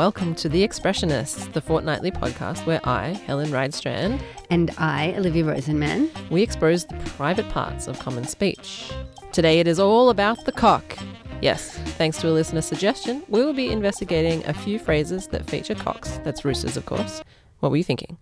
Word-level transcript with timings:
Welcome 0.00 0.34
to 0.36 0.48
The 0.48 0.66
Expressionists, 0.66 1.52
the 1.52 1.60
fortnightly 1.60 2.10
podcast 2.10 2.64
where 2.64 2.80
I, 2.84 3.08
Helen 3.26 3.50
Rydstrand, 3.50 4.22
And 4.48 4.70
I, 4.78 5.12
Olivia 5.18 5.44
Rosenman. 5.44 6.08
we 6.30 6.40
expose 6.40 6.86
the 6.86 6.96
private 7.18 7.46
parts 7.50 7.86
of 7.86 7.98
common 7.98 8.24
speech. 8.24 8.90
Today 9.30 9.60
it 9.60 9.68
is 9.68 9.78
all 9.78 10.08
about 10.08 10.42
the 10.46 10.52
cock. 10.52 10.96
Yes, 11.42 11.76
thanks 11.98 12.16
to 12.22 12.30
a 12.30 12.32
listener 12.32 12.62
suggestion, 12.62 13.22
we 13.28 13.44
will 13.44 13.52
be 13.52 13.70
investigating 13.70 14.42
a 14.46 14.54
few 14.54 14.78
phrases 14.78 15.26
that 15.26 15.44
feature 15.50 15.74
cocks. 15.74 16.18
That's 16.24 16.46
roosters, 16.46 16.78
of 16.78 16.86
course. 16.86 17.22
What 17.58 17.68
were 17.68 17.76
you 17.76 17.84
thinking? 17.84 18.16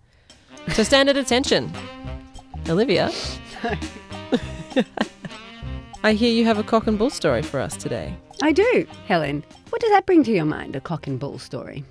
So 0.73 0.83
stand 0.83 1.09
at 1.09 1.17
attention. 1.17 1.73
Olivia. 2.69 3.13
I 6.03 6.13
hear 6.15 6.33
you 6.33 6.45
have 6.45 6.59
a 6.59 6.65
cock 6.65 6.89
and 6.89 6.99
bull 6.99 7.11
story 7.11 7.43
for 7.43 7.61
us 7.61 7.77
today. 7.77 8.17
I 8.43 8.51
do, 8.51 8.85
Helen. 9.07 9.45
What 9.71 9.81
does 9.81 9.91
that 9.91 10.07
bring 10.07 10.25
to 10.25 10.33
your 10.33 10.45
mind, 10.45 10.77
a 10.77 10.81
cock 10.81 11.07
and 11.07 11.19
bull 11.19 11.39
story? 11.39 11.85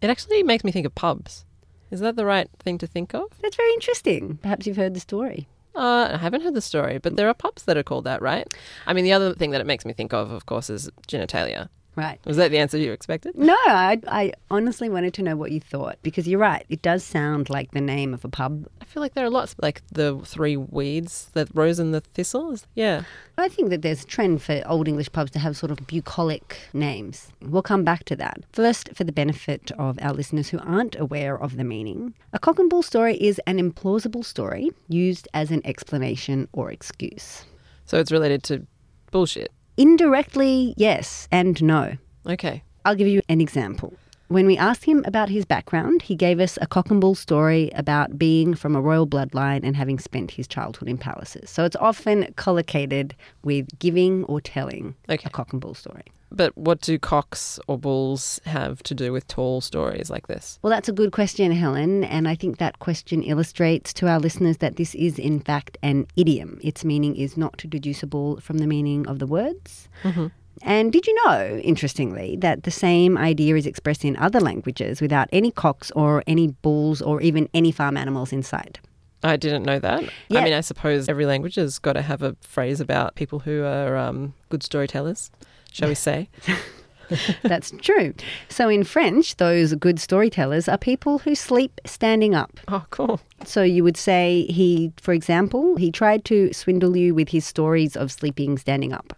It 0.00 0.08
actually 0.08 0.42
makes 0.42 0.64
me 0.64 0.72
think 0.72 0.86
of 0.86 0.94
pubs. 0.94 1.44
Is 1.90 2.00
that 2.00 2.16
the 2.16 2.24
right 2.24 2.48
thing 2.58 2.78
to 2.78 2.86
think 2.86 3.14
of? 3.14 3.26
That's 3.42 3.56
very 3.56 3.72
interesting. 3.74 4.38
Perhaps 4.40 4.66
you've 4.66 4.76
heard 4.76 4.94
the 4.94 5.00
story. 5.00 5.48
Uh, 5.74 6.10
I 6.12 6.16
haven't 6.16 6.42
heard 6.42 6.54
the 6.54 6.60
story, 6.60 6.98
but 6.98 7.16
there 7.16 7.28
are 7.28 7.34
pubs 7.34 7.64
that 7.64 7.76
are 7.76 7.82
called 7.82 8.04
that, 8.04 8.22
right? 8.22 8.46
I 8.86 8.92
mean, 8.92 9.04
the 9.04 9.12
other 9.12 9.34
thing 9.34 9.50
that 9.50 9.60
it 9.60 9.66
makes 9.66 9.84
me 9.84 9.92
think 9.92 10.12
of, 10.12 10.30
of 10.30 10.46
course, 10.46 10.70
is 10.70 10.90
genitalia. 11.06 11.68
Right. 11.96 12.18
Was 12.24 12.36
that 12.36 12.50
the 12.50 12.58
answer 12.58 12.78
you 12.78 12.92
expected? 12.92 13.36
No, 13.36 13.56
I, 13.66 14.00
I 14.06 14.32
honestly 14.50 14.88
wanted 14.88 15.12
to 15.14 15.22
know 15.22 15.36
what 15.36 15.50
you 15.50 15.60
thought 15.60 15.98
because 16.02 16.26
you're 16.28 16.38
right. 16.40 16.64
It 16.68 16.82
does 16.82 17.02
sound 17.04 17.50
like 17.50 17.72
the 17.72 17.80
name 17.80 18.14
of 18.14 18.24
a 18.24 18.28
pub. 18.28 18.66
I 18.80 18.84
feel 18.84 19.02
like 19.02 19.14
there 19.14 19.24
are 19.26 19.30
lots, 19.30 19.54
like 19.60 19.82
the 19.92 20.18
three 20.24 20.56
weeds, 20.56 21.30
the 21.32 21.48
rose 21.52 21.78
and 21.78 21.92
the 21.92 22.00
thistle. 22.00 22.52
Is- 22.52 22.66
Yeah. 22.74 23.02
I 23.36 23.48
think 23.48 23.70
that 23.70 23.82
there's 23.82 24.04
a 24.04 24.06
trend 24.06 24.40
for 24.42 24.62
Old 24.66 24.86
English 24.88 25.10
pubs 25.12 25.30
to 25.32 25.38
have 25.40 25.56
sort 25.56 25.72
of 25.72 25.86
bucolic 25.86 26.58
names. 26.72 27.32
We'll 27.42 27.62
come 27.62 27.84
back 27.84 28.04
to 28.04 28.16
that. 28.16 28.40
First, 28.52 28.90
for 28.94 29.04
the 29.04 29.12
benefit 29.12 29.70
of 29.78 29.98
our 30.00 30.12
listeners 30.12 30.48
who 30.50 30.58
aren't 30.60 30.94
aware 30.98 31.38
of 31.38 31.56
the 31.56 31.64
meaning, 31.64 32.14
a 32.32 32.38
cock 32.38 32.58
and 32.58 32.70
bull 32.70 32.82
story 32.82 33.16
is 33.16 33.40
an 33.46 33.58
implausible 33.58 34.24
story 34.24 34.70
used 34.88 35.26
as 35.34 35.50
an 35.50 35.60
explanation 35.64 36.48
or 36.52 36.70
excuse. 36.70 37.44
So 37.84 37.98
it's 37.98 38.12
related 38.12 38.42
to 38.44 38.66
bullshit. 39.10 39.50
Indirectly, 39.80 40.74
yes 40.76 41.26
and 41.32 41.62
no. 41.62 41.96
Okay. 42.26 42.62
I'll 42.84 42.94
give 42.94 43.08
you 43.08 43.22
an 43.30 43.40
example. 43.40 43.94
When 44.30 44.46
we 44.46 44.56
asked 44.56 44.84
him 44.84 45.02
about 45.08 45.28
his 45.28 45.44
background, 45.44 46.02
he 46.02 46.14
gave 46.14 46.38
us 46.38 46.56
a 46.62 46.66
cock 46.68 46.88
and 46.92 47.00
bull 47.00 47.16
story 47.16 47.68
about 47.74 48.16
being 48.16 48.54
from 48.54 48.76
a 48.76 48.80
royal 48.80 49.04
bloodline 49.04 49.62
and 49.64 49.74
having 49.74 49.98
spent 49.98 50.30
his 50.30 50.46
childhood 50.46 50.88
in 50.88 50.98
palaces. 50.98 51.50
So 51.50 51.64
it's 51.64 51.74
often 51.74 52.32
collocated 52.36 53.16
with 53.42 53.66
giving 53.80 54.22
or 54.26 54.40
telling 54.40 54.94
Okay. 55.08 55.24
a 55.26 55.30
cock 55.30 55.52
and 55.52 55.60
bull 55.60 55.74
story. 55.74 56.04
But 56.30 56.56
what 56.56 56.80
do 56.80 56.96
cocks 56.96 57.58
or 57.66 57.76
bulls 57.76 58.40
have 58.44 58.84
to 58.84 58.94
do 58.94 59.12
with 59.12 59.26
tall 59.26 59.60
stories 59.60 60.10
like 60.10 60.28
this? 60.28 60.60
Well, 60.62 60.70
that's 60.70 60.88
a 60.88 60.92
good 60.92 61.10
question, 61.10 61.50
Helen. 61.50 62.04
And 62.04 62.28
I 62.28 62.36
think 62.36 62.58
that 62.58 62.78
question 62.78 63.24
illustrates 63.24 63.92
to 63.94 64.06
our 64.06 64.20
listeners 64.20 64.58
that 64.58 64.76
this 64.76 64.94
is, 64.94 65.18
in 65.18 65.40
fact, 65.40 65.76
an 65.82 66.06
idiom. 66.14 66.60
Its 66.62 66.84
meaning 66.84 67.16
is 67.16 67.36
not 67.36 67.64
deducible 67.68 68.38
from 68.40 68.58
the 68.58 68.68
meaning 68.68 69.08
of 69.08 69.18
the 69.18 69.26
words. 69.26 69.88
Mm-hmm. 70.04 70.28
And 70.62 70.92
did 70.92 71.06
you 71.06 71.14
know, 71.24 71.60
interestingly, 71.64 72.36
that 72.40 72.64
the 72.64 72.70
same 72.70 73.16
idea 73.16 73.56
is 73.56 73.66
expressed 73.66 74.04
in 74.04 74.16
other 74.16 74.40
languages 74.40 75.00
without 75.00 75.28
any 75.32 75.50
cocks 75.50 75.90
or 75.92 76.22
any 76.26 76.48
bulls 76.48 77.00
or 77.00 77.20
even 77.22 77.48
any 77.54 77.72
farm 77.72 77.96
animals 77.96 78.32
in 78.32 78.42
sight? 78.42 78.78
I 79.22 79.36
didn't 79.36 79.64
know 79.64 79.78
that. 79.78 80.04
Yeah. 80.28 80.40
I 80.40 80.44
mean, 80.44 80.52
I 80.52 80.60
suppose 80.60 81.08
every 81.08 81.26
language 81.26 81.56
has 81.56 81.78
got 81.78 81.94
to 81.94 82.02
have 82.02 82.22
a 82.22 82.36
phrase 82.40 82.80
about 82.80 83.14
people 83.14 83.40
who 83.40 83.64
are 83.64 83.96
um, 83.96 84.34
good 84.48 84.62
storytellers, 84.62 85.30
shall 85.72 85.88
we 85.88 85.94
say? 85.94 86.28
That's 87.42 87.72
true. 87.82 88.14
So 88.48 88.68
in 88.68 88.84
French, 88.84 89.36
those 89.36 89.74
good 89.74 89.98
storytellers 89.98 90.68
are 90.68 90.78
people 90.78 91.18
who 91.18 91.34
sleep 91.34 91.80
standing 91.84 92.34
up. 92.34 92.60
Oh, 92.68 92.84
cool. 92.90 93.20
So 93.44 93.62
you 93.62 93.82
would 93.82 93.96
say 93.96 94.46
he, 94.48 94.92
for 95.00 95.12
example, 95.12 95.76
he 95.76 95.90
tried 95.90 96.24
to 96.26 96.52
swindle 96.52 96.96
you 96.96 97.14
with 97.14 97.30
his 97.30 97.44
stories 97.44 97.96
of 97.96 98.12
sleeping 98.12 98.58
standing 98.58 98.92
up. 98.92 99.12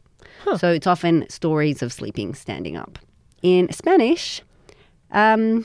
So 0.59 0.71
it's 0.73 0.87
often 0.87 1.27
stories 1.29 1.83
of 1.83 1.93
sleeping 1.93 2.35
standing 2.35 2.77
up. 2.77 2.99
In 3.43 3.71
Spanish, 3.73 4.43
um, 5.13 5.65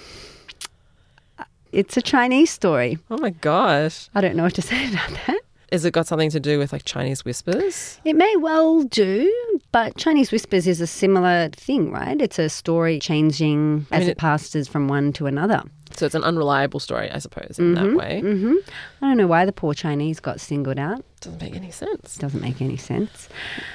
it's 1.72 1.98
a 1.98 2.02
Chinese 2.02 2.50
story. 2.50 2.98
Oh 3.12 3.18
my 3.18 3.32
gosh. 3.32 4.10
I 4.16 4.22
don't 4.22 4.36
know 4.36 4.44
what 4.44 4.56
to 4.56 4.62
say 4.62 4.88
about 4.92 5.10
that. 5.28 5.40
Has 5.72 5.84
it 5.84 5.92
got 5.92 6.08
something 6.08 6.30
to 6.30 6.40
do 6.40 6.58
with 6.60 6.72
like 6.72 6.86
Chinese 6.86 7.26
whispers? 7.26 8.00
It 8.06 8.16
may 8.16 8.34
well 8.38 8.84
do, 8.84 9.30
but 9.74 9.98
Chinese 9.98 10.32
Whispers 10.32 10.66
is 10.66 10.80
a 10.80 10.88
similar 10.88 11.50
thing, 11.50 11.92
right? 11.92 12.22
It's 12.22 12.40
a 12.40 12.48
story 12.48 13.00
changing 13.00 13.86
as 13.92 14.00
mean, 14.00 14.08
it 14.10 14.12
it- 14.14 14.18
passes 14.18 14.68
from 14.70 14.88
one 14.88 15.12
to 15.14 15.26
another. 15.28 15.62
So 15.98 16.06
it's 16.06 16.16
an 16.16 16.24
unreliable 16.24 16.80
story, 16.80 17.10
I 17.12 17.18
suppose, 17.20 17.58
in 17.60 17.74
that 17.74 17.96
way. 17.96 18.22
hmm 18.22 18.56
I 19.02 19.08
don't 19.08 19.18
know 19.18 19.28
why 19.28 19.46
the 19.46 19.52
poor 19.52 19.74
Chinese 19.74 20.20
got 20.20 20.40
singled 20.40 20.78
out. 20.80 21.04
Doesn't 21.22 21.42
make 21.42 21.56
any 21.56 21.72
sense. 21.72 22.18
Doesn't 22.18 22.42
make 22.42 22.62
any 22.62 22.78
sense. 22.78 23.28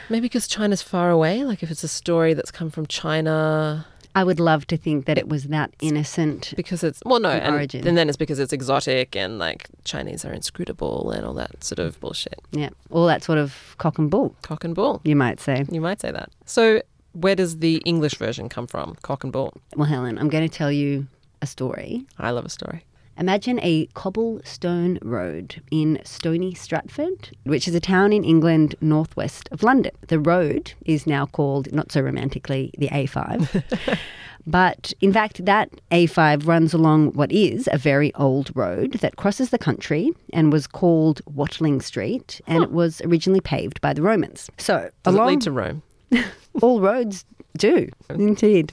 Maybe 0.08 0.22
because 0.22 0.46
China's 0.46 0.82
far 0.82 1.10
away. 1.10 1.44
Like 1.44 1.62
if 1.62 1.70
it's 1.70 1.82
a 1.84 1.88
story 1.88 2.34
that's 2.34 2.50
come 2.50 2.70
from 2.70 2.86
China, 2.86 3.86
I 4.14 4.24
would 4.24 4.38
love 4.38 4.66
to 4.68 4.76
think 4.76 5.06
that 5.06 5.18
it 5.18 5.28
was 5.28 5.44
that 5.44 5.72
innocent. 5.80 6.52
because 6.56 6.84
it's 6.84 7.00
well, 7.04 7.18
no, 7.18 7.30
and, 7.30 7.54
origin. 7.54 7.86
and 7.88 7.96
then 7.96 8.08
it's 8.08 8.16
because 8.18 8.38
it's 8.38 8.52
exotic 8.52 9.16
and 9.16 9.38
like 9.38 9.68
Chinese 9.84 10.24
are 10.24 10.32
inscrutable 10.32 11.10
and 11.10 11.24
all 11.26 11.34
that 11.34 11.64
sort 11.64 11.78
of 11.78 11.98
bullshit. 12.00 12.38
Yeah, 12.52 12.68
all 12.90 13.06
that 13.06 13.22
sort 13.24 13.38
of 13.38 13.74
cock 13.78 13.98
and 13.98 14.10
bull, 14.10 14.36
Cock 14.42 14.64
and 14.64 14.74
bull. 14.74 15.00
you 15.04 15.16
might 15.16 15.40
say. 15.40 15.64
You 15.72 15.80
might 15.80 16.00
say 16.00 16.10
that. 16.12 16.30
So 16.46 16.82
where 17.14 17.34
does 17.34 17.58
the 17.58 17.76
English 17.84 18.14
version 18.14 18.48
come 18.48 18.66
from? 18.66 18.96
Cock 19.02 19.24
and 19.24 19.32
bull. 19.32 19.54
Well, 19.76 19.88
Helen, 19.88 20.18
I'm 20.18 20.28
going 20.28 20.48
to 20.48 20.54
tell 20.58 20.70
you 20.70 21.06
a 21.42 21.46
story. 21.46 22.06
I 22.18 22.30
love 22.30 22.46
a 22.46 22.48
story. 22.48 22.84
Imagine 23.18 23.60
a 23.60 23.86
cobblestone 23.92 24.98
road 25.02 25.60
in 25.70 26.00
Stony 26.02 26.54
Stratford, 26.54 27.36
which 27.44 27.68
is 27.68 27.74
a 27.74 27.80
town 27.80 28.10
in 28.12 28.24
England 28.24 28.74
northwest 28.80 29.50
of 29.52 29.62
London. 29.62 29.92
The 30.08 30.18
road 30.18 30.72
is 30.86 31.06
now 31.06 31.26
called, 31.26 31.70
not 31.72 31.92
so 31.92 32.00
romantically, 32.00 32.72
the 32.78 32.88
A5. 32.88 33.98
but 34.46 34.94
in 35.02 35.12
fact, 35.12 35.44
that 35.44 35.68
A5 35.90 36.46
runs 36.46 36.72
along 36.72 37.12
what 37.12 37.30
is 37.30 37.68
a 37.70 37.76
very 37.76 38.14
old 38.14 38.50
road 38.56 38.94
that 38.94 39.16
crosses 39.16 39.50
the 39.50 39.58
country 39.58 40.10
and 40.32 40.50
was 40.50 40.66
called 40.66 41.20
Watling 41.26 41.82
Street, 41.82 42.40
and 42.46 42.64
it 42.64 42.72
was 42.72 43.02
originally 43.02 43.42
paved 43.42 43.78
by 43.82 43.92
the 43.92 44.02
Romans. 44.02 44.48
So, 44.56 44.90
Does 45.02 45.14
along 45.14 45.28
it 45.28 45.30
lead 45.32 45.40
to 45.42 45.52
Rome? 45.52 45.82
all 46.62 46.80
roads 46.80 47.26
do, 47.58 47.88
indeed. 48.10 48.72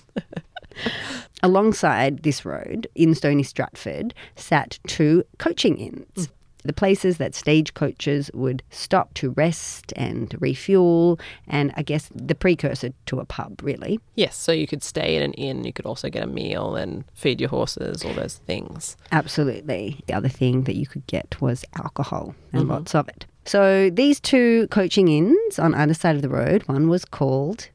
Alongside 1.42 2.24
this 2.24 2.46
road 2.46 2.88
in 2.96 3.16
Stony 3.16 3.44
Stratford 3.44 4.14
sat 4.36 4.80
two 4.88 5.24
coaching 5.38 5.78
inns. 5.78 6.28
Mm. 6.28 6.30
The 6.64 6.74
places 6.74 7.18
that 7.18 7.36
stage 7.36 7.74
coaches 7.74 8.30
would 8.34 8.64
stop 8.70 9.14
to 9.16 9.32
rest 9.32 9.94
and 9.96 10.36
refuel, 10.42 11.18
and 11.48 11.74
I 11.78 11.84
guess 11.84 12.10
the 12.14 12.36
precursor 12.36 12.90
to 13.06 13.20
a 13.20 13.26
pub, 13.26 13.62
really. 13.64 14.00
Yes. 14.16 14.36
So 14.36 14.52
you 14.52 14.68
could 14.68 14.84
stay 14.84 15.16
in 15.16 15.24
an 15.24 15.34
inn. 15.34 15.64
You 15.64 15.72
could 15.72 15.86
also 15.86 16.10
get 16.10 16.22
a 16.22 16.28
meal 16.28 16.76
and 16.76 17.06
feed 17.14 17.40
your 17.40 17.50
horses. 17.50 18.04
All 18.04 18.14
those 18.14 18.36
things. 18.40 18.98
Absolutely. 19.12 20.04
The 20.08 20.14
other 20.14 20.28
thing 20.28 20.64
that 20.64 20.76
you 20.76 20.86
could 20.86 21.08
get 21.08 21.40
was 21.40 21.64
alcohol 21.76 22.36
and 22.52 22.64
mm-hmm. 22.64 22.72
lots 22.72 22.94
of 22.94 23.08
it. 23.08 23.26
So 23.46 23.90
these 23.90 24.20
two 24.20 24.68
coaching 24.68 25.08
inns 25.08 25.58
on 25.58 25.74
either 25.74 25.94
side 25.94 26.18
of 26.18 26.22
the 26.22 26.30
road, 26.30 26.64
one 26.68 26.90
was 26.90 27.06
called, 27.06 27.70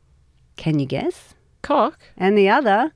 can 0.57 0.79
you 0.79 0.87
guess? 0.87 1.35
Cock, 1.63 1.99
And 2.19 2.37
the 2.37 2.51
other, 2.51 2.93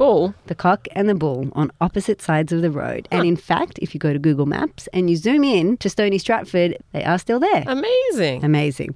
bull. 0.00 0.34
the 0.46 0.54
cock 0.54 0.88
and 0.92 1.08
the 1.08 1.14
bull 1.14 1.48
on 1.52 1.70
opposite 1.80 2.22
sides 2.22 2.52
of 2.52 2.62
the 2.62 2.70
road. 2.70 3.06
And 3.10 3.26
in 3.26 3.36
fact, 3.36 3.78
if 3.82 3.94
you 3.94 4.00
go 4.00 4.12
to 4.12 4.18
Google 4.18 4.46
Maps 4.46 4.88
and 4.94 5.10
you 5.10 5.16
zoom 5.16 5.44
in 5.44 5.76
to 5.76 5.90
Stony 5.90 6.18
Stratford, 6.18 6.76
they 6.92 7.04
are 7.04 7.18
still 7.18 7.38
there. 7.38 7.64
Amazing. 7.66 8.42
Amazing. 8.44 8.94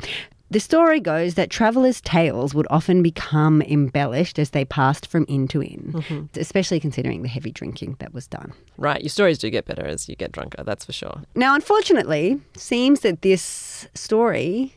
The 0.51 0.61
story 0.61 1.01
goes 1.01 1.35
that 1.35 1.51
travellers' 1.51 2.01
tales 2.01 2.55
would 2.55 2.67
often 2.71 3.03
become 3.03 3.61
embellished 3.63 4.39
as 4.39 4.51
they 4.51 4.65
passed 4.65 5.07
from 5.07 5.25
inn 5.29 5.49
to 5.49 5.63
inn, 5.63 5.93
mm-hmm. 5.95 6.41
especially 6.41 6.81
considering 6.81 7.23
the 7.23 7.29
heavy 7.29 7.51
drinking 7.51 7.97
that 7.99 8.15
was 8.15 8.27
done. 8.27 8.53
Right. 8.79 9.03
Your 9.03 9.09
stories 9.09 9.39
do 9.39 9.51
get 9.51 9.65
better 9.65 9.85
as 9.85 10.09
you 10.09 10.17
get 10.17 10.33
drunker. 10.33 10.63
That's 10.63 10.85
for 10.85 10.93
sure. 10.93 11.23
Now, 11.35 11.55
unfortunately, 11.55 12.41
seems 12.57 13.01
that 13.01 13.23
this 13.23 13.89
story 13.95 14.77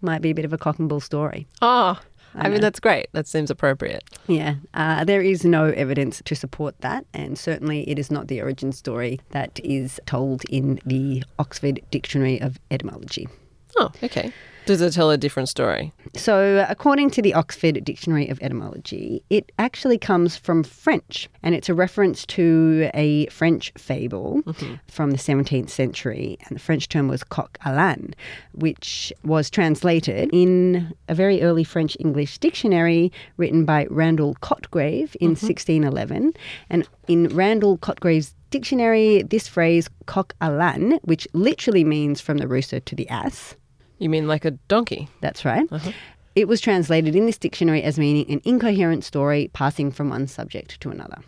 might 0.00 0.22
be 0.22 0.30
a 0.30 0.34
bit 0.34 0.44
of 0.44 0.52
a 0.52 0.58
cock 0.58 0.78
and 0.78 0.88
bull 0.88 1.00
story. 1.00 1.46
Oh, 1.60 2.00
I, 2.34 2.46
I 2.46 2.48
mean, 2.50 2.60
that's 2.60 2.80
great. 2.80 3.08
That 3.12 3.26
seems 3.26 3.50
appropriate. 3.50 4.04
Yeah, 4.26 4.56
uh, 4.74 5.04
there 5.04 5.22
is 5.22 5.44
no 5.44 5.66
evidence 5.66 6.22
to 6.24 6.34
support 6.34 6.80
that, 6.80 7.06
and 7.14 7.38
certainly 7.38 7.88
it 7.88 7.98
is 7.98 8.10
not 8.10 8.28
the 8.28 8.40
origin 8.40 8.72
story 8.72 9.20
that 9.30 9.60
is 9.64 10.00
told 10.06 10.44
in 10.48 10.80
the 10.84 11.24
Oxford 11.38 11.80
Dictionary 11.90 12.40
of 12.40 12.58
Etymology. 12.70 13.28
Oh, 13.76 13.90
okay. 14.02 14.32
Does 14.68 14.82
it 14.82 14.92
tell 14.92 15.10
a 15.10 15.16
different 15.16 15.48
story? 15.48 15.94
So, 16.14 16.66
according 16.68 17.08
to 17.12 17.22
the 17.22 17.32
Oxford 17.32 17.82
Dictionary 17.82 18.28
of 18.28 18.38
Etymology, 18.42 19.24
it 19.30 19.50
actually 19.58 19.96
comes 19.96 20.36
from 20.36 20.62
French, 20.62 21.26
and 21.42 21.54
it's 21.54 21.70
a 21.70 21.74
reference 21.74 22.26
to 22.26 22.90
a 22.92 23.24
French 23.28 23.72
fable 23.78 24.42
mm-hmm. 24.42 24.74
from 24.86 25.10
the 25.10 25.16
17th 25.16 25.70
century. 25.70 26.36
And 26.46 26.54
the 26.54 26.60
French 26.60 26.90
term 26.90 27.08
was 27.08 27.24
coq 27.24 27.56
à 27.64 27.74
l'âne, 27.74 28.12
which 28.52 29.10
was 29.24 29.48
translated 29.48 30.28
in 30.34 30.94
a 31.08 31.14
very 31.14 31.40
early 31.40 31.64
French 31.64 31.96
English 31.98 32.36
dictionary 32.36 33.10
written 33.38 33.64
by 33.64 33.86
Randle 33.88 34.34
Cotgrave 34.42 35.16
in 35.16 35.32
mm-hmm. 35.32 35.46
1611. 35.46 36.34
And 36.68 36.86
in 37.06 37.28
Randle 37.28 37.78
Cotgrave's 37.78 38.34
dictionary, 38.50 39.22
this 39.22 39.46
phrase 39.48 39.88
coq 40.06 40.34
à 40.40 40.48
l'âne, 40.50 40.98
which 41.02 41.26
literally 41.32 41.84
means 41.84 42.20
from 42.20 42.38
the 42.38 42.48
rooster 42.48 42.80
to 42.80 42.94
the 42.94 43.08
ass, 43.08 43.54
You 43.98 44.08
mean 44.08 44.26
like 44.28 44.44
a 44.44 44.52
donkey? 44.68 45.08
that's 45.20 45.44
right. 45.44 45.66
Uh-huh. 45.70 45.92
It 46.34 46.46
was 46.48 46.60
translated 46.60 47.16
in 47.16 47.26
this 47.26 47.38
dictionary 47.38 47.82
as 47.82 47.98
meaning 47.98 48.30
an 48.30 48.40
incoherent 48.44 49.02
story 49.04 49.50
passing 49.54 49.90
from 49.90 50.08
one 50.10 50.26
subject 50.28 50.80
to 50.80 50.90
another. 50.90 51.18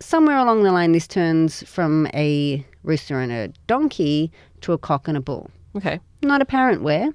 Somewhere 0.00 0.38
along 0.38 0.62
the 0.62 0.72
line, 0.72 0.92
this 0.92 1.06
turns 1.06 1.62
from 1.68 2.06
a 2.14 2.64
rooster 2.82 3.20
and 3.20 3.30
a 3.30 3.48
donkey 3.66 4.32
to 4.62 4.72
a 4.72 4.78
cock 4.78 5.06
and 5.06 5.16
a 5.16 5.20
bull. 5.20 5.50
Okay. 5.76 6.00
Not 6.22 6.40
apparent 6.42 6.82
where. 6.82 7.10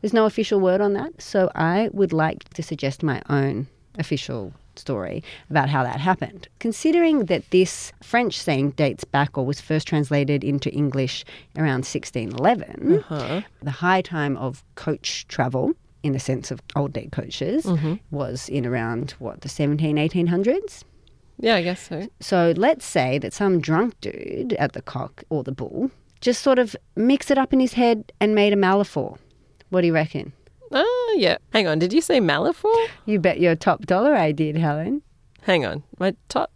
There's 0.00 0.14
no 0.14 0.24
official 0.26 0.60
word 0.60 0.80
on 0.80 0.94
that, 0.94 1.20
so 1.20 1.50
I 1.54 1.90
would 1.92 2.12
like 2.12 2.44
to 2.54 2.62
suggest 2.62 3.02
my 3.02 3.20
own 3.28 3.66
official 3.98 4.52
story 4.78 5.22
about 5.50 5.68
how 5.68 5.82
that 5.82 6.00
happened. 6.00 6.48
Considering 6.58 7.26
that 7.26 7.50
this 7.50 7.92
French 8.02 8.38
saying 8.40 8.70
dates 8.72 9.04
back 9.04 9.36
or 9.36 9.44
was 9.44 9.60
first 9.60 9.86
translated 9.88 10.42
into 10.44 10.70
English 10.72 11.24
around 11.56 11.84
1611, 11.84 13.04
Huh. 13.08 13.42
the 13.62 13.70
high 13.70 14.00
time 14.02 14.36
of 14.36 14.62
coach 14.74 15.26
travel 15.28 15.72
in 16.02 16.12
the 16.12 16.18
sense 16.20 16.50
of 16.50 16.60
old 16.76 16.92
day 16.92 17.08
coaches 17.10 17.64
mm-hmm. 17.64 17.94
was 18.10 18.48
in 18.48 18.64
around 18.64 19.12
what 19.18 19.40
the 19.40 19.48
17 19.48 19.96
1800s 19.96 20.84
Yeah, 21.38 21.56
I 21.56 21.62
guess 21.62 21.88
so. 21.88 22.08
so 22.20 22.54
let's 22.56 22.86
say 22.86 23.18
that 23.18 23.32
some 23.32 23.60
drunk 23.60 24.00
dude 24.00 24.52
at 24.54 24.72
the 24.72 24.82
cock 24.82 25.24
or 25.28 25.42
the 25.42 25.52
bull 25.52 25.90
just 26.20 26.42
sort 26.42 26.58
of 26.58 26.76
mixed 26.96 27.30
it 27.30 27.38
up 27.38 27.52
in 27.52 27.60
his 27.60 27.72
head 27.74 28.12
and 28.20 28.34
made 28.34 28.52
a 28.52 28.56
malaphor 28.56 29.18
what 29.70 29.80
do 29.82 29.88
you 29.88 29.92
reckon 29.94 30.32
Ah, 30.72 31.12
yeah. 31.14 31.38
Hang 31.52 31.66
on. 31.66 31.78
Did 31.78 31.92
you 31.92 32.00
say 32.00 32.20
malaphor? 32.20 32.74
you 33.06 33.18
bet 33.18 33.40
your 33.40 33.54
top 33.56 33.86
dollar 33.86 34.14
i 34.14 34.32
did 34.32 34.56
helen 34.56 35.02
Hang 35.42 35.64
on. 35.64 35.82
My 35.98 36.14
top 36.28 36.50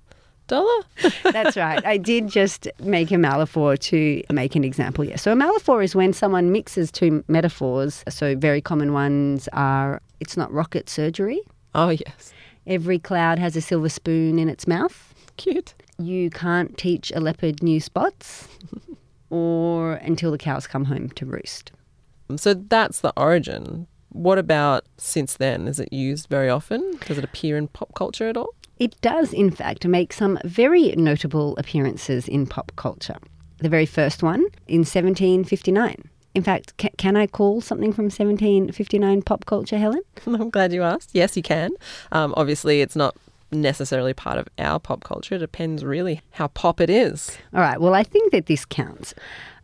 dollar? 0.49 0.83
That's 1.33 1.57
right. 1.57 1.85
I 1.87 1.97
did 1.97 2.29
just 2.29 2.69
make 2.81 3.11
a 3.11 3.15
malaphor 3.15 3.79
to 3.79 4.23
make 4.31 4.55
an 4.55 4.65
example. 4.65 5.03
Yes. 5.05 5.23
So 5.23 5.33
a 5.33 5.35
malaphor 5.37 5.83
is 5.83 5.95
when 5.95 6.13
someone 6.13 6.53
mixes 6.53 6.93
two 6.93 7.25
metaphors. 7.29 8.05
So 8.11 8.37
very 8.37 8.61
common 8.61 8.93
ones 8.93 9.49
are 9.55 10.03
it's 10.21 10.37
not 10.37 10.53
rocket 10.53 10.91
surgery. 10.91 11.41
oh, 11.75 11.89
yes. 11.89 12.35
Every 12.67 12.99
cloud 12.99 13.39
has 13.39 13.57
a 13.57 13.61
silver 13.61 13.89
spoon 13.89 14.39
in 14.39 14.49
its 14.49 14.67
mouth. 14.69 15.15
Cute. 15.37 15.75
You 15.99 16.29
can't 16.31 16.77
teach 16.77 17.11
a 17.15 17.21
leopard 17.21 17.63
new 17.63 17.81
spots. 17.81 18.47
or 19.31 19.95
until 19.95 20.31
the 20.31 20.39
cows 20.39 20.67
come 20.67 20.85
home 20.85 21.09
to 21.11 21.25
roost. 21.25 21.73
So 22.37 22.55
that's 22.55 23.01
the 23.01 23.13
origin. 23.17 23.87
What 24.13 24.39
about 24.39 24.85
since 24.99 25.37
then? 25.37 25.67
Is 25.67 25.81
it 25.81 25.93
used 25.93 26.29
very 26.29 26.51
often? 26.51 26.99
Does 27.07 27.19
it 27.19 27.25
appear 27.25 27.57
in 27.57 27.69
pop 27.69 27.95
culture 27.95 28.29
at 28.29 28.37
all? 28.37 28.51
It 28.79 29.01
does, 29.01 29.33
in 29.33 29.51
fact, 29.51 29.87
make 29.87 30.13
some 30.13 30.39
very 30.45 30.93
notable 30.97 31.57
appearances 31.57 32.29
in 32.29 32.47
pop 32.47 32.73
culture. 32.77 33.17
The 33.59 33.69
very 33.69 33.87
first 33.87 34.23
one 34.23 34.41
in 34.69 34.81
1759. 34.81 36.09
In 36.35 36.43
fact, 36.43 36.77
ca- 36.79 36.89
can 36.99 37.17
I 37.17 37.27
call 37.27 37.61
something 37.61 37.93
from 37.93 38.07
1759 38.07 39.23
pop 39.23 39.47
culture, 39.47 39.79
Helen? 39.79 40.03
I'm 40.27 40.51
glad 40.51 40.73
you 40.73 40.83
asked. 40.83 41.11
Yes, 41.13 41.37
you 41.37 41.43
can. 41.43 41.71
Um, 42.11 42.35
obviously, 42.37 42.81
it's 42.81 42.97
not 42.97 43.17
necessarily 43.51 44.15
part 44.15 44.39
of 44.39 44.49
our 44.59 44.81
pop 44.81 45.05
culture. 45.05 45.37
It 45.37 45.39
depends 45.39 45.85
really 45.85 46.23
how 46.33 46.49
pop 46.49 46.81
it 46.81 46.91
is. 46.91 47.39
All 47.55 47.61
right, 47.61 47.81
well, 47.81 47.95
I 47.95 48.03
think 48.03 48.33
that 48.33 48.47
this 48.47 48.65
counts. 48.65 49.15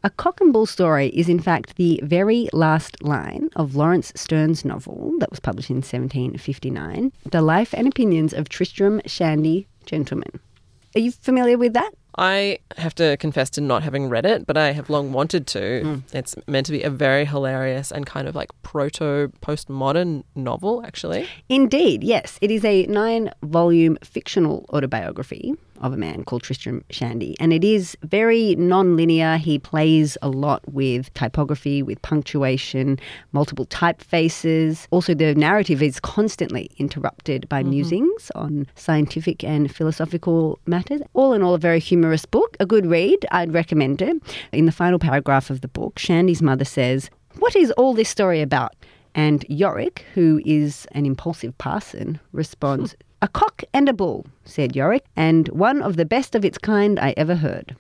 A 0.05 0.11
cock 0.11 0.41
and 0.41 0.53
bull 0.53 0.67
story 0.67 1.09
is, 1.09 1.29
in 1.29 1.41
fact, 1.41 1.75
the 1.75 1.99
very 2.05 2.49
last 2.53 3.03
line 3.03 3.51
of 3.57 3.75
Laurence 3.75 4.13
Sterne's 4.15 4.65
novel 4.65 5.13
that 5.19 5.29
was 5.29 5.41
published 5.41 5.71
in 5.71 5.79
1759, 5.79 7.11
The 7.33 7.43
Life 7.43 7.75
and 7.75 7.89
Opinions 7.89 8.33
of 8.33 8.49
Tristram 8.49 9.01
Shandy, 9.07 9.67
Gentleman. 9.87 10.39
Are 10.95 11.01
you 11.01 11.11
familiar 11.11 11.59
with 11.59 11.73
that? 11.73 11.91
I 12.17 12.59
have 12.77 12.95
to 12.97 13.17
confess 13.17 13.51
to 13.51 13.61
not 13.61 13.83
having 13.83 14.09
read 14.09 14.25
it, 14.25 14.47
but 14.47 14.57
I 14.57 14.71
have 14.73 14.89
long 14.89 15.13
wanted 15.13 15.49
to. 15.49 15.83
Hmm. 15.83 16.17
It's 16.17 16.37
meant 16.47 16.67
to 16.67 16.73
be 16.73 16.83
a 16.83 16.91
very 16.91 17.25
hilarious 17.25 17.91
and 17.91 18.07
kind 18.07 18.29
of 18.29 18.37
like 18.37 18.51
proto 18.63 19.33
postmodern 19.41 20.23
novel, 20.37 20.83
actually. 20.85 21.29
Indeed, 21.49 22.05
yes. 22.05 22.39
It 22.41 22.51
is 22.51 22.65
a 22.65 22.87
nine 22.87 23.33
volume 23.43 23.99
fictional 24.03 24.65
autobiography 24.73 25.55
of 25.81 25.93
a 25.93 25.97
man 25.97 26.25
called 26.25 26.43
Tristram 26.43 26.85
Shandy. 26.91 27.37
And 27.41 27.53
it 27.53 27.65
is 27.65 27.97
very 28.03 28.55
non 28.57 28.97
linear. 28.97 29.37
He 29.37 29.59
plays 29.59 30.17
a 30.23 30.29
lot 30.29 30.63
with 30.73 31.13
typography, 31.15 31.83
with 31.83 32.01
punctuation, 32.03 32.99
multiple 33.33 33.67
typefaces. 33.67 34.87
Also, 34.91 35.15
the 35.15 35.35
narrative 35.35 35.83
is 35.83 36.01
constantly 36.01 36.71
interrupted 36.79 37.49
by 37.49 37.63
mm-hmm. 37.63 37.71
musings 37.71 38.31
on 38.35 38.67
scientific 38.75 39.45
and 39.45 39.75
philosophical 39.75 40.59
matters. 40.67 41.01
All 41.15 41.33
in 41.33 41.43
all, 41.43 41.55
a 41.55 41.59
very 41.59 41.81
humorous 41.81 42.25
book, 42.25 42.57
a 42.61 42.67
good 42.67 42.87
read. 42.87 43.25
I'd 43.31 43.53
recommend 43.53 44.03
it. 44.03 44.17
In 44.53 44.67
the 44.67 44.73
final 44.73 44.99
paragraph 44.99 45.51
of 45.51 45.61
the 45.61 45.69
book, 45.69 45.99
Shandy's 45.99 46.43
mother 46.43 46.65
says, 46.65 47.11
What 47.39 47.57
is 47.57 47.71
all 47.73 47.95
this 47.95 48.09
story 48.09 48.41
about? 48.41 48.75
And 49.15 49.45
Yorick, 49.49 50.05
who 50.15 50.41
is 50.45 50.87
an 50.93 51.07
impulsive 51.07 51.57
parson, 51.59 52.21
responds, 52.33 52.95
A 53.21 53.29
cock 53.29 53.65
and 53.73 53.89
a 53.89 53.93
bull, 53.93 54.27
said 54.45 54.77
Yorick, 54.77 55.05
and 55.17 55.49
one 55.49 55.83
of 55.83 55.97
the 55.97 56.05
best 56.05 56.35
of 56.35 56.45
its 56.45 56.57
kind 56.57 57.01
I 57.01 57.15
ever 57.17 57.35
heard. 57.35 57.75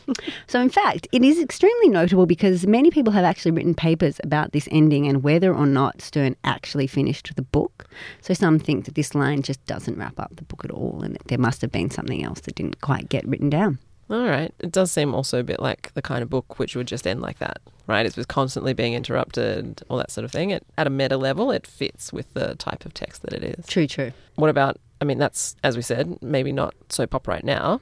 so, 0.46 0.60
in 0.60 0.70
fact, 0.70 1.06
it 1.12 1.22
is 1.22 1.38
extremely 1.38 1.88
notable 1.88 2.26
because 2.26 2.66
many 2.66 2.90
people 2.90 3.12
have 3.12 3.24
actually 3.24 3.52
written 3.52 3.74
papers 3.74 4.20
about 4.24 4.52
this 4.52 4.68
ending 4.70 5.06
and 5.06 5.22
whether 5.22 5.54
or 5.54 5.66
not 5.66 6.00
Sterne 6.00 6.36
actually 6.44 6.86
finished 6.86 7.32
the 7.36 7.42
book. 7.42 7.86
So, 8.20 8.34
some 8.34 8.58
think 8.58 8.86
that 8.86 8.94
this 8.94 9.14
line 9.14 9.42
just 9.42 9.64
doesn't 9.66 9.98
wrap 9.98 10.18
up 10.18 10.34
the 10.34 10.44
book 10.44 10.64
at 10.64 10.70
all 10.70 11.02
and 11.02 11.14
that 11.14 11.28
there 11.28 11.38
must 11.38 11.60
have 11.60 11.70
been 11.70 11.90
something 11.90 12.24
else 12.24 12.40
that 12.40 12.54
didn't 12.54 12.80
quite 12.80 13.08
get 13.08 13.26
written 13.28 13.50
down. 13.50 13.78
All 14.10 14.24
right. 14.24 14.52
It 14.58 14.72
does 14.72 14.92
seem 14.92 15.14
also 15.14 15.40
a 15.40 15.42
bit 15.42 15.60
like 15.60 15.92
the 15.94 16.02
kind 16.02 16.22
of 16.22 16.28
book 16.28 16.58
which 16.58 16.76
would 16.76 16.86
just 16.86 17.06
end 17.06 17.22
like 17.22 17.38
that, 17.38 17.60
right? 17.86 18.04
It's 18.04 18.16
constantly 18.26 18.74
being 18.74 18.94
interrupted, 18.94 19.82
all 19.88 19.96
that 19.98 20.10
sort 20.10 20.24
of 20.24 20.30
thing. 20.30 20.50
It, 20.50 20.66
at 20.76 20.86
a 20.86 20.90
meta 20.90 21.16
level, 21.16 21.50
it 21.50 21.66
fits 21.66 22.12
with 22.12 22.32
the 22.34 22.54
type 22.56 22.84
of 22.84 22.92
text 22.92 23.22
that 23.22 23.32
it 23.32 23.42
is. 23.42 23.66
True, 23.66 23.86
true. 23.86 24.12
What 24.34 24.50
about, 24.50 24.78
I 25.00 25.04
mean, 25.04 25.18
that's, 25.18 25.56
as 25.64 25.76
we 25.76 25.82
said, 25.82 26.20
maybe 26.22 26.52
not 26.52 26.74
so 26.90 27.06
pop 27.06 27.26
right 27.26 27.44
now. 27.44 27.80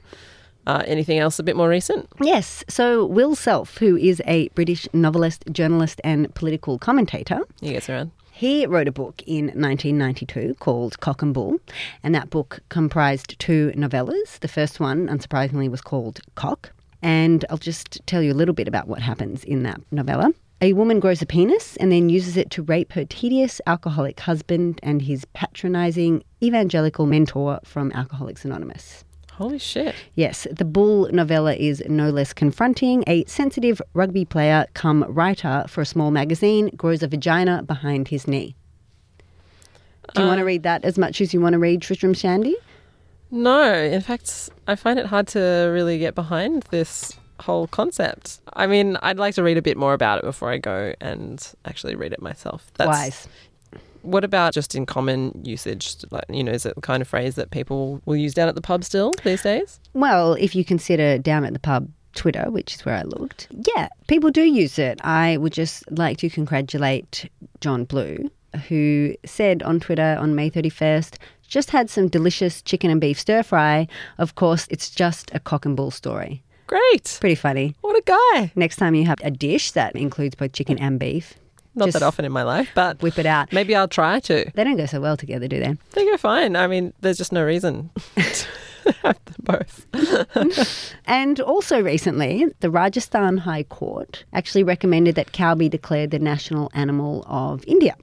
Uh, 0.67 0.83
anything 0.85 1.17
else 1.17 1.39
a 1.39 1.43
bit 1.43 1.55
more 1.55 1.67
recent? 1.67 2.07
Yes. 2.21 2.63
So, 2.69 3.03
Will 3.03 3.35
Self, 3.35 3.77
who 3.79 3.97
is 3.97 4.21
a 4.27 4.47
British 4.49 4.87
novelist, 4.93 5.43
journalist, 5.51 5.99
and 6.03 6.33
political 6.35 6.77
commentator, 6.77 7.39
He 7.61 7.73
gets 7.73 7.89
around. 7.89 8.11
He 8.41 8.65
wrote 8.65 8.87
a 8.87 8.91
book 8.91 9.21
in 9.27 9.49
1992 9.49 10.55
called 10.55 10.99
Cock 10.99 11.21
and 11.21 11.31
Bull, 11.31 11.59
and 12.01 12.15
that 12.15 12.31
book 12.31 12.59
comprised 12.69 13.37
two 13.37 13.71
novellas. 13.75 14.39
The 14.39 14.47
first 14.47 14.79
one, 14.79 15.07
unsurprisingly, 15.09 15.69
was 15.69 15.81
called 15.81 16.21
Cock. 16.33 16.71
And 17.03 17.45
I'll 17.51 17.59
just 17.59 18.01
tell 18.07 18.23
you 18.23 18.33
a 18.33 18.39
little 18.41 18.55
bit 18.55 18.67
about 18.67 18.87
what 18.87 18.99
happens 18.99 19.43
in 19.43 19.61
that 19.61 19.79
novella. 19.91 20.33
A 20.59 20.73
woman 20.73 20.99
grows 20.99 21.21
a 21.21 21.27
penis 21.27 21.77
and 21.77 21.91
then 21.91 22.09
uses 22.09 22.35
it 22.35 22.49
to 22.49 22.63
rape 22.63 22.93
her 22.93 23.05
tedious 23.05 23.61
alcoholic 23.67 24.19
husband 24.19 24.79
and 24.81 25.03
his 25.03 25.23
patronizing 25.35 26.23
evangelical 26.41 27.05
mentor 27.05 27.59
from 27.63 27.91
Alcoholics 27.91 28.43
Anonymous. 28.43 29.03
Holy 29.41 29.57
shit. 29.57 29.95
Yes, 30.13 30.45
the 30.51 30.65
Bull 30.65 31.09
novella 31.11 31.55
is 31.55 31.81
no 31.87 32.11
less 32.11 32.31
confronting. 32.31 33.03
A 33.07 33.25
sensitive 33.25 33.81
rugby 33.93 34.23
player 34.23 34.67
come 34.75 35.03
writer 35.09 35.65
for 35.67 35.81
a 35.81 35.85
small 35.85 36.11
magazine 36.11 36.69
grows 36.77 37.01
a 37.01 37.07
vagina 37.07 37.63
behind 37.63 38.09
his 38.09 38.27
knee. 38.27 38.55
Do 40.13 40.21
you 40.21 40.27
want 40.27 40.37
to 40.37 40.41
um, 40.41 40.47
read 40.47 40.63
that 40.63 40.85
as 40.85 40.97
much 40.97 41.21
as 41.21 41.33
you 41.33 41.41
want 41.41 41.53
to 41.53 41.59
read 41.59 41.81
Tristram 41.81 42.13
Shandy? 42.13 42.55
No, 43.31 43.73
in 43.73 44.01
fact, 44.01 44.49
I 44.67 44.75
find 44.75 44.99
it 44.99 45.07
hard 45.07 45.27
to 45.29 45.39
really 45.73 45.97
get 45.97 46.13
behind 46.13 46.63
this 46.69 47.17
whole 47.39 47.65
concept. 47.65 48.41
I 48.53 48.67
mean, 48.67 48.97
I'd 49.01 49.17
like 49.17 49.35
to 49.35 49.43
read 49.43 49.57
a 49.57 49.61
bit 49.61 49.77
more 49.77 49.93
about 49.93 50.19
it 50.19 50.23
before 50.23 50.51
I 50.51 50.59
go 50.59 50.93
and 51.01 51.51
actually 51.65 51.95
read 51.95 52.13
it 52.13 52.21
myself. 52.21 52.71
That's, 52.75 52.87
Wise. 52.87 53.27
What 54.01 54.23
about 54.23 54.53
just 54.53 54.75
in 54.75 54.85
common 54.85 55.41
usage? 55.43 55.95
Like, 56.11 56.25
you 56.29 56.43
know, 56.43 56.51
is 56.51 56.65
it 56.65 56.75
the 56.75 56.81
kind 56.81 57.01
of 57.01 57.07
phrase 57.07 57.35
that 57.35 57.51
people 57.51 58.01
will 58.05 58.15
use 58.15 58.33
down 58.33 58.47
at 58.47 58.55
the 58.55 58.61
pub 58.61 58.83
still 58.83 59.11
these 59.23 59.43
days? 59.43 59.79
Well, 59.93 60.33
if 60.33 60.55
you 60.55 60.65
consider 60.65 61.17
down 61.17 61.45
at 61.45 61.53
the 61.53 61.59
pub 61.59 61.89
Twitter, 62.13 62.49
which 62.51 62.75
is 62.75 62.85
where 62.85 62.95
I 62.95 63.03
looked, 63.03 63.47
yeah, 63.75 63.87
people 64.07 64.31
do 64.31 64.43
use 64.43 64.77
it. 64.79 64.99
I 65.03 65.37
would 65.37 65.53
just 65.53 65.89
like 65.91 66.17
to 66.17 66.29
congratulate 66.29 67.29
John 67.61 67.85
Blue, 67.85 68.29
who 68.67 69.15
said 69.25 69.63
on 69.63 69.79
Twitter 69.79 70.17
on 70.19 70.35
May 70.35 70.49
31st, 70.49 71.15
just 71.47 71.71
had 71.71 71.89
some 71.89 72.07
delicious 72.07 72.61
chicken 72.61 72.89
and 72.89 73.01
beef 73.01 73.19
stir 73.19 73.43
fry. 73.43 73.87
Of 74.17 74.35
course, 74.35 74.67
it's 74.69 74.89
just 74.89 75.31
a 75.33 75.39
cock 75.39 75.65
and 75.65 75.75
bull 75.75 75.91
story. 75.91 76.43
Great. 76.67 77.17
Pretty 77.19 77.35
funny. 77.35 77.75
What 77.81 77.97
a 77.97 78.03
guy. 78.05 78.51
Next 78.55 78.77
time 78.77 78.95
you 78.95 79.05
have 79.05 79.17
a 79.23 79.31
dish 79.31 79.71
that 79.71 79.93
includes 79.93 80.35
both 80.35 80.53
chicken 80.53 80.79
and 80.79 80.97
beef, 80.97 81.35
Not 81.73 81.85
Just 81.85 81.99
that 81.99 82.05
often 82.05 82.25
in 82.25 82.31
my 82.33 82.43
life, 82.43 82.69
but 82.75 83.01
whip 83.01 83.17
it 83.17 83.25
out. 83.25 83.53
maybe 83.53 83.75
I'll 83.75 83.87
try 83.87 84.19
to. 84.21 84.51
They 84.53 84.63
don't 84.63 84.75
go 84.75 84.85
so 84.85 84.99
well 84.99 85.15
together, 85.15 85.47
do 85.47 85.59
they? 85.59 85.77
They 85.91 86.05
go 86.05 86.17
fine. 86.17 86.55
I 86.57 86.67
mean, 86.67 86.93
there's 86.99 87.17
just 87.17 87.31
no 87.31 87.43
reason 87.45 87.89
to 88.15 88.91
have 89.03 89.17
them 89.25 89.35
both. 89.39 89.87
And 91.05 91.39
also 91.39 91.81
recently, 91.81 92.45
the 92.61 92.69
Rajasthan 92.69 93.37
High 93.37 93.63
Court 93.63 94.23
actually 94.33 94.63
recommended 94.63 95.15
that 95.15 95.31
cow 95.33 95.55
be 95.55 95.69
declared 95.69 96.11
the 96.11 96.19
national 96.19 96.69
animal 96.73 97.23
of 97.27 97.63
India. 97.67 97.95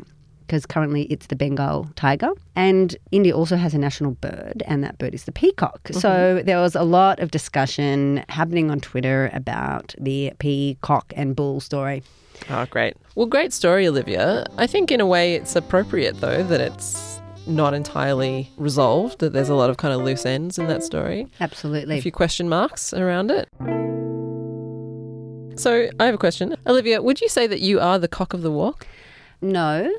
Because 0.47 0.65
currently 0.65 1.03
it's 1.05 1.27
the 1.27 1.37
Bengal 1.37 1.91
tiger. 1.95 2.31
And 2.57 2.97
India 3.11 3.37
also 3.37 3.57
has 3.57 3.75
a 3.75 3.79
national 3.79 4.13
bird, 4.13 4.63
and 4.67 4.83
that 4.83 4.97
bird 4.97 5.13
is 5.15 5.25
the 5.25 5.33
peacock. 5.33 5.83
Mm-hmm. 5.85 6.01
So 6.01 6.43
there 6.43 6.59
was 6.59 6.75
a 6.75 6.85
lot 6.85 7.21
of 7.21 7.31
discussion 7.31 8.25
happening 8.31 8.71
on 8.71 8.81
Twitter 8.81 9.31
about 9.35 9.95
the 10.01 10.33
peacock 10.39 11.13
and 11.17 11.37
bull 11.37 11.61
story. 11.61 12.03
Oh, 12.51 12.67
great. 12.67 12.97
Well, 13.15 13.27
great 13.27 13.53
story, 13.53 13.87
Olivia. 13.87 14.47
I 14.57 14.67
think 14.67 14.91
in 14.91 15.01
a 15.01 15.07
way 15.07 15.35
it's 15.35 15.57
appropriate, 15.57 16.21
though, 16.21 16.43
that 16.43 16.61
it's 16.61 17.21
not 17.47 17.75
entirely 17.75 18.51
resolved, 18.57 19.19
that 19.21 19.33
there's 19.33 19.49
a 19.49 19.55
lot 19.55 19.71
of 19.71 19.77
kind 19.77 19.95
of 19.95 20.03
loose 20.03 20.27
ends 20.27 20.59
in 20.59 20.67
that 20.69 20.83
story. 20.83 21.27
Absolutely. 21.41 21.99
A 21.99 22.03
few 22.03 22.13
question 22.13 22.49
marks 22.49 22.93
around 22.93 23.31
it. 23.31 23.49
So 25.59 25.89
I 25.99 26.05
have 26.07 26.15
a 26.15 26.19
question. 26.19 26.57
Olivia, 26.67 27.03
would 27.03 27.21
you 27.21 27.29
say 27.29 27.47
that 27.47 27.61
you 27.61 27.81
are 27.81 27.99
the 27.99 28.09
cock 28.09 28.35
of 28.35 28.43
the 28.43 28.51
walk? 28.51 28.87
no, 29.41 29.93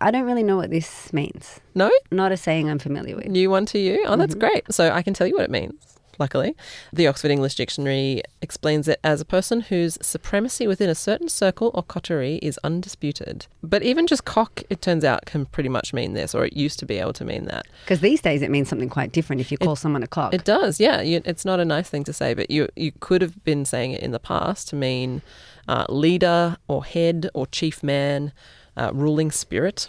I 0.00 0.10
don't 0.10 0.24
really 0.24 0.42
know 0.42 0.56
what 0.56 0.70
this 0.70 1.12
means. 1.12 1.60
No? 1.74 1.90
Not 2.10 2.32
a 2.32 2.36
saying 2.36 2.68
I'm 2.68 2.78
familiar 2.78 3.16
with. 3.16 3.26
New 3.26 3.48
one 3.48 3.64
to 3.66 3.78
you? 3.78 4.04
Oh, 4.06 4.16
that's 4.16 4.34
mm-hmm. 4.34 4.40
great. 4.40 4.72
So 4.72 4.90
I 4.90 5.02
can 5.02 5.14
tell 5.14 5.26
you 5.26 5.34
what 5.34 5.44
it 5.44 5.50
means. 5.50 5.98
Luckily, 6.18 6.56
the 6.92 7.06
Oxford 7.06 7.30
English 7.30 7.54
Dictionary 7.54 8.22
explains 8.40 8.88
it 8.88 9.00
as 9.02 9.20
a 9.20 9.24
person 9.24 9.62
whose 9.62 9.98
supremacy 10.00 10.66
within 10.66 10.88
a 10.88 10.94
certain 10.94 11.28
circle 11.28 11.70
or 11.74 11.82
coterie 11.82 12.36
is 12.36 12.58
undisputed. 12.64 13.46
But 13.62 13.82
even 13.82 14.06
just 14.06 14.24
cock, 14.24 14.62
it 14.70 14.80
turns 14.82 15.04
out, 15.04 15.26
can 15.26 15.46
pretty 15.46 15.68
much 15.68 15.92
mean 15.92 16.14
this, 16.14 16.34
or 16.34 16.44
it 16.44 16.54
used 16.54 16.78
to 16.80 16.86
be 16.86 16.98
able 16.98 17.12
to 17.14 17.24
mean 17.24 17.46
that. 17.46 17.66
Because 17.84 18.00
these 18.00 18.20
days 18.20 18.42
it 18.42 18.50
means 18.50 18.68
something 18.68 18.88
quite 18.88 19.12
different 19.12 19.40
if 19.40 19.50
you 19.50 19.58
call 19.58 19.76
someone 19.76 20.02
a 20.02 20.06
cock. 20.06 20.34
It 20.34 20.44
does, 20.44 20.80
yeah. 20.80 21.00
You, 21.00 21.22
it's 21.24 21.44
not 21.44 21.60
a 21.60 21.64
nice 21.64 21.88
thing 21.88 22.04
to 22.04 22.12
say, 22.12 22.34
but 22.34 22.50
you 22.50 22.68
you 22.76 22.92
could 23.00 23.22
have 23.22 23.42
been 23.44 23.64
saying 23.64 23.92
it 23.92 24.02
in 24.02 24.12
the 24.12 24.18
past 24.18 24.68
to 24.68 24.76
mean 24.76 25.22
uh, 25.68 25.86
leader 25.88 26.56
or 26.68 26.84
head 26.84 27.28
or 27.34 27.46
chief 27.46 27.82
man, 27.82 28.32
uh, 28.76 28.90
ruling 28.92 29.30
spirit. 29.30 29.88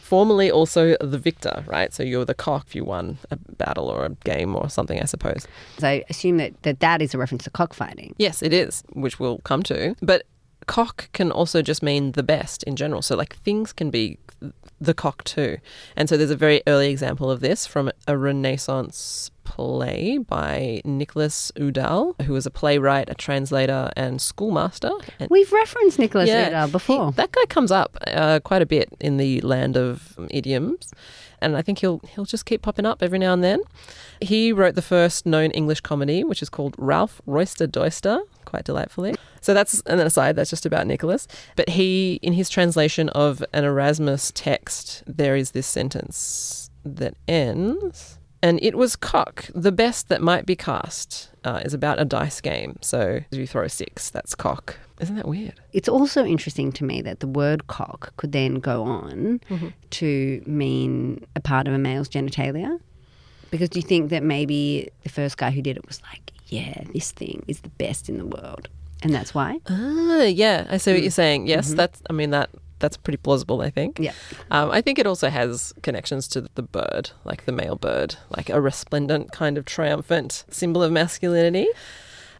Formerly 0.00 0.50
also 0.50 0.96
the 1.00 1.18
victor, 1.18 1.64
right? 1.66 1.92
So 1.92 2.02
you're 2.02 2.24
the 2.24 2.34
cock 2.34 2.66
if 2.68 2.74
you 2.74 2.84
won 2.84 3.18
a 3.30 3.36
battle 3.36 3.88
or 3.88 4.04
a 4.04 4.10
game 4.24 4.54
or 4.54 4.68
something, 4.68 5.00
I 5.00 5.04
suppose. 5.04 5.46
So 5.78 5.88
I 5.88 6.04
assume 6.08 6.36
that, 6.38 6.62
that 6.62 6.80
that 6.80 7.02
is 7.02 7.14
a 7.14 7.18
reference 7.18 7.44
to 7.44 7.50
cockfighting. 7.50 8.14
Yes, 8.18 8.42
it 8.42 8.52
is, 8.52 8.84
which 8.92 9.18
we'll 9.18 9.38
come 9.38 9.62
to. 9.64 9.96
But 10.00 10.24
cock 10.66 11.08
can 11.12 11.30
also 11.30 11.62
just 11.62 11.82
mean 11.82 12.12
the 12.12 12.22
best 12.22 12.62
in 12.64 12.76
general. 12.76 13.02
So, 13.02 13.16
like, 13.16 13.36
things 13.36 13.72
can 13.72 13.90
be 13.90 14.18
the 14.80 14.92
cock 14.94 15.24
too. 15.24 15.58
And 15.96 16.08
so, 16.08 16.16
there's 16.16 16.30
a 16.30 16.36
very 16.36 16.62
early 16.66 16.90
example 16.90 17.30
of 17.30 17.40
this 17.40 17.66
from 17.66 17.90
a 18.06 18.16
Renaissance 18.16 19.30
play 19.44 20.18
by 20.18 20.82
Nicholas 20.84 21.52
Udall, 21.56 22.16
who 22.22 22.32
was 22.32 22.46
a 22.46 22.50
playwright, 22.50 23.08
a 23.08 23.14
translator, 23.14 23.90
and 23.96 24.20
schoolmaster. 24.20 24.90
And 25.20 25.30
We've 25.30 25.52
referenced 25.52 25.98
Nicholas 25.98 26.28
Yeah, 26.28 26.48
Udall 26.48 26.68
before. 26.68 27.12
that 27.12 27.30
guy 27.32 27.44
comes 27.48 27.70
up 27.70 27.96
uh, 28.08 28.40
quite 28.40 28.60
a 28.60 28.66
bit 28.66 28.88
in 29.00 29.16
the 29.18 29.40
land 29.42 29.76
of 29.76 30.18
idioms, 30.30 30.92
and 31.40 31.56
I 31.56 31.62
think 31.62 31.78
he'll 31.78 32.00
he'll 32.08 32.24
just 32.24 32.44
keep 32.44 32.62
popping 32.62 32.86
up 32.86 33.02
every 33.02 33.18
now 33.20 33.32
and 33.32 33.44
then. 33.44 33.60
He 34.20 34.52
wrote 34.52 34.74
the 34.74 34.82
first 34.82 35.26
known 35.26 35.50
English 35.52 35.80
comedy, 35.80 36.24
which 36.24 36.42
is 36.42 36.48
called 36.48 36.74
Ralph 36.76 37.20
Roister 37.26 37.66
Doister, 37.68 38.20
quite 38.46 38.64
delightfully. 38.64 39.14
So 39.42 39.52
that's 39.52 39.80
an 39.86 40.00
aside. 40.00 40.34
That's 40.36 40.50
just 40.50 40.64
about 40.64 40.86
Nicholas. 40.86 41.28
But 41.54 41.68
he, 41.68 42.18
in 42.22 42.32
his 42.32 42.48
translation 42.48 43.10
of 43.10 43.44
an 43.52 43.64
Erasmus 43.64 44.32
text, 44.34 45.02
there 45.06 45.36
is 45.36 45.50
this 45.50 45.66
sentence 45.66 46.70
that 46.84 47.14
ends. 47.28 48.18
And 48.42 48.58
it 48.62 48.76
was 48.76 48.96
cock. 48.96 49.46
The 49.54 49.72
best 49.72 50.08
that 50.08 50.22
might 50.22 50.46
be 50.46 50.56
cast 50.56 51.30
uh, 51.44 51.60
is 51.64 51.74
about 51.74 52.00
a 52.00 52.04
dice 52.04 52.40
game. 52.40 52.78
So 52.80 53.20
if 53.30 53.38
you 53.38 53.46
throw 53.46 53.66
six, 53.66 54.10
that's 54.10 54.34
cock. 54.34 54.78
Isn't 55.00 55.16
that 55.16 55.28
weird? 55.28 55.60
It's 55.72 55.88
also 55.88 56.24
interesting 56.24 56.72
to 56.72 56.84
me 56.84 57.02
that 57.02 57.20
the 57.20 57.26
word 57.26 57.66
cock 57.66 58.16
could 58.16 58.32
then 58.32 58.56
go 58.56 58.82
on 58.82 59.40
Mm-hmm. 59.50 59.68
to 59.90 60.42
mean 60.46 61.24
a 61.34 61.40
part 61.40 61.66
of 61.68 61.74
a 61.74 61.78
male's 61.78 62.08
genitalia. 62.08 62.78
Because 63.50 63.68
do 63.68 63.78
you 63.78 63.82
think 63.86 64.10
that 64.10 64.22
maybe 64.22 64.90
the 65.02 65.08
first 65.08 65.36
guy 65.38 65.50
who 65.50 65.62
did 65.62 65.76
it 65.76 65.86
was 65.86 66.00
like, 66.10 66.32
yeah, 66.46 66.82
this 66.92 67.12
thing 67.12 67.44
is 67.48 67.60
the 67.60 67.68
best 67.70 68.08
in 68.08 68.18
the 68.18 68.26
world? 68.26 68.68
And 69.02 69.14
that's 69.14 69.34
why? 69.34 69.60
Ah, 69.68 70.22
yeah, 70.22 70.66
I 70.70 70.78
see 70.78 70.92
what 70.92 71.02
you're 71.02 71.10
saying. 71.10 71.46
Yes, 71.46 71.74
that's. 71.74 72.02
I 72.08 72.12
mean 72.12 72.30
that 72.30 72.50
that's 72.78 72.96
pretty 72.96 73.18
plausible. 73.18 73.60
I 73.60 73.70
think. 73.70 73.98
Yeah. 73.98 74.12
Um, 74.50 74.70
I 74.70 74.80
think 74.80 74.98
it 74.98 75.06
also 75.06 75.28
has 75.28 75.72
connections 75.82 76.28
to 76.28 76.48
the 76.54 76.62
bird, 76.62 77.10
like 77.24 77.44
the 77.44 77.52
male 77.52 77.76
bird, 77.76 78.16
like 78.30 78.48
a 78.48 78.60
resplendent 78.60 79.32
kind 79.32 79.58
of 79.58 79.64
triumphant 79.64 80.44
symbol 80.50 80.82
of 80.82 80.92
masculinity. 80.92 81.68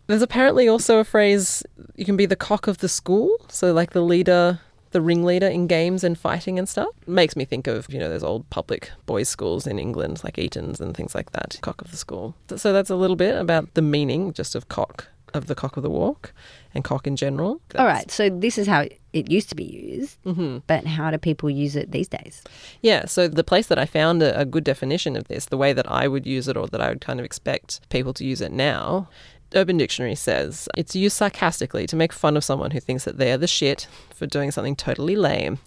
There's 0.06 0.22
apparently 0.22 0.68
also 0.68 0.98
a 0.98 1.04
phrase 1.04 1.64
you 1.96 2.04
can 2.04 2.16
be 2.16 2.26
the 2.26 2.36
cock 2.36 2.68
of 2.68 2.78
the 2.78 2.88
school, 2.88 3.36
so 3.48 3.72
like 3.72 3.90
the 3.90 4.02
leader, 4.02 4.60
the 4.96 5.02
ringleader 5.02 5.46
in 5.46 5.66
games 5.66 6.02
and 6.02 6.18
fighting 6.18 6.58
and 6.58 6.66
stuff. 6.66 6.88
Makes 7.06 7.36
me 7.36 7.44
think 7.44 7.66
of 7.66 7.86
you 7.92 7.98
know 7.98 8.08
those 8.08 8.24
old 8.24 8.48
public 8.48 8.90
boys' 9.04 9.28
schools 9.28 9.66
in 9.66 9.78
England, 9.78 10.22
like 10.24 10.38
Eton's 10.38 10.80
and 10.80 10.96
things 10.96 11.14
like 11.14 11.32
that. 11.32 11.58
Cock 11.60 11.82
of 11.82 11.90
the 11.90 11.98
school. 11.98 12.34
So 12.56 12.72
that's 12.72 12.88
a 12.88 12.96
little 12.96 13.14
bit 13.16 13.36
about 13.36 13.74
the 13.74 13.82
meaning 13.82 14.32
just 14.32 14.54
of 14.54 14.70
cock, 14.70 15.08
of 15.34 15.48
the 15.48 15.54
cock 15.54 15.76
of 15.76 15.82
the 15.82 15.90
walk, 15.90 16.32
and 16.74 16.82
cock 16.82 17.06
in 17.06 17.14
general. 17.14 17.60
All 17.78 17.84
right. 17.84 18.10
So 18.10 18.30
this 18.30 18.56
is 18.56 18.66
how 18.66 18.86
it 19.12 19.30
used 19.30 19.50
to 19.50 19.54
be 19.54 19.64
used. 19.64 20.16
hmm 20.24 20.58
But 20.66 20.86
how 20.86 21.10
do 21.10 21.18
people 21.18 21.50
use 21.50 21.76
it 21.76 21.90
these 21.92 22.08
days? 22.08 22.42
Yeah, 22.80 23.04
so 23.04 23.28
the 23.28 23.44
place 23.44 23.66
that 23.66 23.78
I 23.78 23.84
found 23.86 24.22
a, 24.22 24.40
a 24.40 24.44
good 24.46 24.64
definition 24.64 25.14
of 25.16 25.28
this, 25.28 25.44
the 25.46 25.58
way 25.58 25.74
that 25.74 25.90
I 25.90 26.08
would 26.08 26.26
use 26.26 26.48
it 26.48 26.56
or 26.56 26.66
that 26.68 26.80
I 26.80 26.88
would 26.88 27.02
kind 27.02 27.20
of 27.20 27.26
expect 27.26 27.68
people 27.90 28.14
to 28.14 28.24
use 28.24 28.40
it 28.40 28.52
now, 28.52 29.08
Urban 29.54 29.76
Dictionary 29.76 30.14
says 30.14 30.68
it's 30.76 30.96
used 30.96 31.16
sarcastically 31.16 31.86
to 31.86 31.96
make 31.96 32.12
fun 32.12 32.36
of 32.36 32.44
someone 32.44 32.72
who 32.72 32.80
thinks 32.80 33.04
that 33.04 33.18
they 33.18 33.32
are 33.32 33.38
the 33.38 33.46
shit 33.46 33.86
for 34.14 34.26
doing 34.26 34.50
something 34.50 34.76
totally 34.76 35.16
lame. 35.16 35.58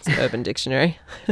It's 0.00 0.18
Urban 0.18 0.42
Dictionary. 0.42 0.98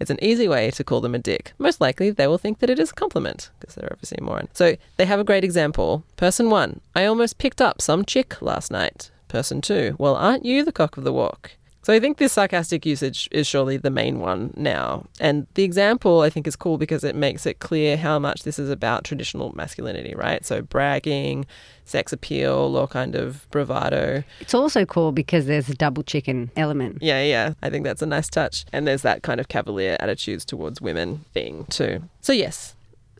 it's 0.00 0.10
an 0.10 0.22
easy 0.22 0.48
way 0.48 0.70
to 0.72 0.84
call 0.84 1.00
them 1.00 1.14
a 1.14 1.18
dick. 1.18 1.52
Most 1.58 1.80
likely, 1.80 2.10
they 2.10 2.26
will 2.26 2.38
think 2.38 2.58
that 2.58 2.70
it 2.70 2.78
is 2.78 2.90
a 2.90 2.94
compliment 2.94 3.50
because 3.60 3.74
they're 3.74 3.92
obviously 3.92 4.18
a 4.20 4.24
moron. 4.24 4.48
So 4.52 4.76
they 4.96 5.04
have 5.04 5.20
a 5.20 5.24
great 5.24 5.44
example. 5.44 6.04
Person 6.16 6.50
one, 6.50 6.80
I 6.94 7.04
almost 7.04 7.38
picked 7.38 7.60
up 7.60 7.82
some 7.82 8.04
chick 8.04 8.40
last 8.40 8.70
night. 8.70 9.10
Person 9.28 9.60
two, 9.60 9.96
well, 9.98 10.16
aren't 10.16 10.44
you 10.44 10.64
the 10.64 10.72
cock 10.72 10.96
of 10.96 11.04
the 11.04 11.12
walk? 11.12 11.52
So 11.84 11.92
I 11.92 12.00
think 12.00 12.16
this 12.16 12.32
sarcastic 12.32 12.86
usage 12.86 13.28
is 13.30 13.46
surely 13.46 13.76
the 13.76 13.90
main 13.90 14.18
one 14.18 14.54
now. 14.56 15.04
And 15.20 15.46
the 15.52 15.64
example 15.64 16.22
I 16.22 16.30
think 16.30 16.46
is 16.46 16.56
cool 16.56 16.78
because 16.78 17.04
it 17.04 17.14
makes 17.14 17.44
it 17.44 17.58
clear 17.58 17.98
how 17.98 18.18
much 18.18 18.44
this 18.44 18.58
is 18.58 18.70
about 18.70 19.04
traditional 19.04 19.52
masculinity, 19.54 20.14
right? 20.14 20.46
So 20.46 20.62
bragging, 20.62 21.44
sex 21.84 22.10
appeal, 22.10 22.74
or 22.74 22.88
kind 22.88 23.14
of 23.14 23.46
bravado. 23.50 24.24
It's 24.40 24.54
also 24.54 24.86
cool 24.86 25.12
because 25.12 25.44
there's 25.44 25.68
a 25.68 25.74
double 25.74 26.02
chicken 26.02 26.50
element. 26.56 27.02
Yeah, 27.02 27.22
yeah. 27.22 27.52
I 27.62 27.68
think 27.68 27.84
that's 27.84 28.00
a 28.00 28.06
nice 28.06 28.30
touch. 28.30 28.64
And 28.72 28.86
there's 28.86 29.02
that 29.02 29.22
kind 29.22 29.38
of 29.38 29.48
cavalier 29.48 29.98
attitudes 30.00 30.46
towards 30.46 30.80
women 30.80 31.26
thing 31.34 31.66
too. 31.68 32.02
So 32.22 32.32
yes, 32.32 32.76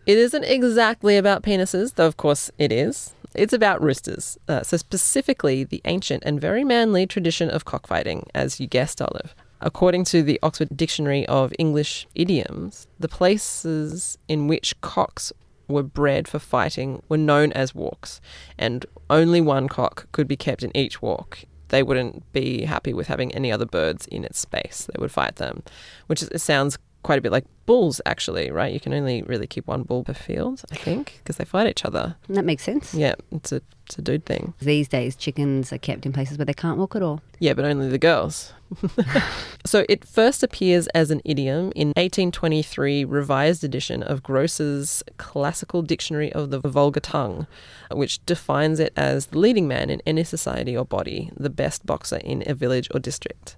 it 0.07 0.17
isn't 0.17 0.45
exactly 0.45 1.19
about 1.19 1.43
penises, 1.43 1.97
though 1.97 2.07
of 2.07 2.17
course 2.17 2.51
it 2.59 2.73
is. 2.73 3.14
It's 3.35 3.53
about 3.53 3.83
roosters. 3.83 4.39
Uh, 4.49 4.63
so 4.63 4.77
specifically 4.77 5.65
the 5.65 5.83
ancient 5.85 6.23
and 6.25 6.41
very 6.41 6.65
manly 6.65 7.07
tradition 7.07 7.51
of 7.51 7.65
cockfighting, 7.65 8.29
as 8.35 8.61
you 8.61 8.67
guessed, 8.67 9.03
Olive. 9.03 9.35
According 9.61 10.05
to 10.07 10.23
the 10.23 10.39
Oxford 10.43 10.77
Dictionary 10.77 11.27
of 11.27 11.53
English 11.59 12.07
Idioms, 12.15 12.87
the 13.01 13.09
places 13.09 14.19
in 14.29 14.47
which 14.47 14.79
cocks 14.81 15.33
were 15.69 15.83
bred 15.83 16.29
for 16.29 16.39
fighting 16.39 17.03
were 17.09 17.17
known 17.17 17.51
as 17.53 17.75
walks, 17.75 18.21
and 18.59 18.85
only 19.09 19.41
one 19.41 19.69
cock 19.69 20.07
could 20.13 20.29
be 20.29 20.37
kept 20.37 20.63
in 20.63 20.77
each 20.77 21.01
walk. 21.01 21.39
They 21.69 21.83
wouldn't 21.83 22.31
be 22.33 22.67
happy 22.67 22.93
with 22.93 23.09
having 23.09 23.35
any 23.35 23.51
other 23.51 23.65
birds 23.67 24.07
in 24.07 24.25
its 24.25 24.39
space. 24.39 24.87
They 24.93 25.01
would 25.01 25.11
fight 25.11 25.37
them, 25.37 25.63
which 26.07 26.23
is, 26.23 26.29
it 26.29 26.41
sounds 26.41 26.79
quite 27.05 27.19
a 27.19 27.23
bit 27.23 27.31
like 27.31 27.45
bulls, 27.67 28.01
actually, 28.07 28.51
right? 28.51 28.73
You 28.73 28.81
can 28.81 28.93
only 28.93 29.23
really 29.23 29.47
keep 29.47 29.69
one 29.69 29.85
bull 29.85 30.03
per 30.03 30.15
field, 30.15 30.63
I 30.73 30.75
think, 30.75 31.21
because 31.23 31.37
they 31.37 31.45
fight 31.45 31.69
each 31.69 31.85
other. 31.85 32.17
That 32.29 32.45
makes 32.45 32.65
sense. 32.65 32.93
Yeah, 32.95 33.15
it's 33.31 33.53
a, 33.53 33.61
it's 33.87 33.99
a 33.99 34.03
dude 34.03 34.27
thing. 34.27 34.55
These 34.61 34.89
days, 34.89 35.15
chickens 35.15 35.73
are 35.73 35.79
kept 35.79 36.07
in 36.07 36.13
places 36.13 36.39
where 36.39 36.47
they 36.47 36.55
can't 36.55 36.79
walk 36.79 36.97
at 36.97 37.03
all. 37.03 37.21
Yeah, 37.39 37.53
but 37.55 37.67
only 37.67 37.89
the 37.89 37.99
girls. 37.99 38.53
so 39.67 39.85
it 39.89 40.05
first 40.05 40.43
appears 40.43 40.89
as 40.89 41.11
an 41.11 41.21
idiom 41.25 41.73
in 41.77 41.89
1823 41.89 43.05
revised 43.05 43.63
edition 43.63 44.03
of 44.03 44.23
Grose's 44.23 45.05
Classical 45.19 45.83
Dictionary 45.83 46.33
of 46.33 46.51
the 46.51 46.59
Vulgar 46.59 47.01
Tongue, 47.01 47.47
which 47.93 48.25
defines 48.25 48.81
it 48.81 48.93
as 48.97 49.27
the 49.27 49.39
leading 49.39 49.69
man 49.69 49.91
in 49.91 50.01
any 50.07 50.25
society 50.25 50.77
or 50.77 50.85
body, 50.85 51.31
the 51.37 51.51
best 51.51 51.85
boxer 51.87 52.17
in 52.17 52.43
a 52.47 52.55
village 52.55 52.89
or 52.93 52.99
district. 52.99 53.57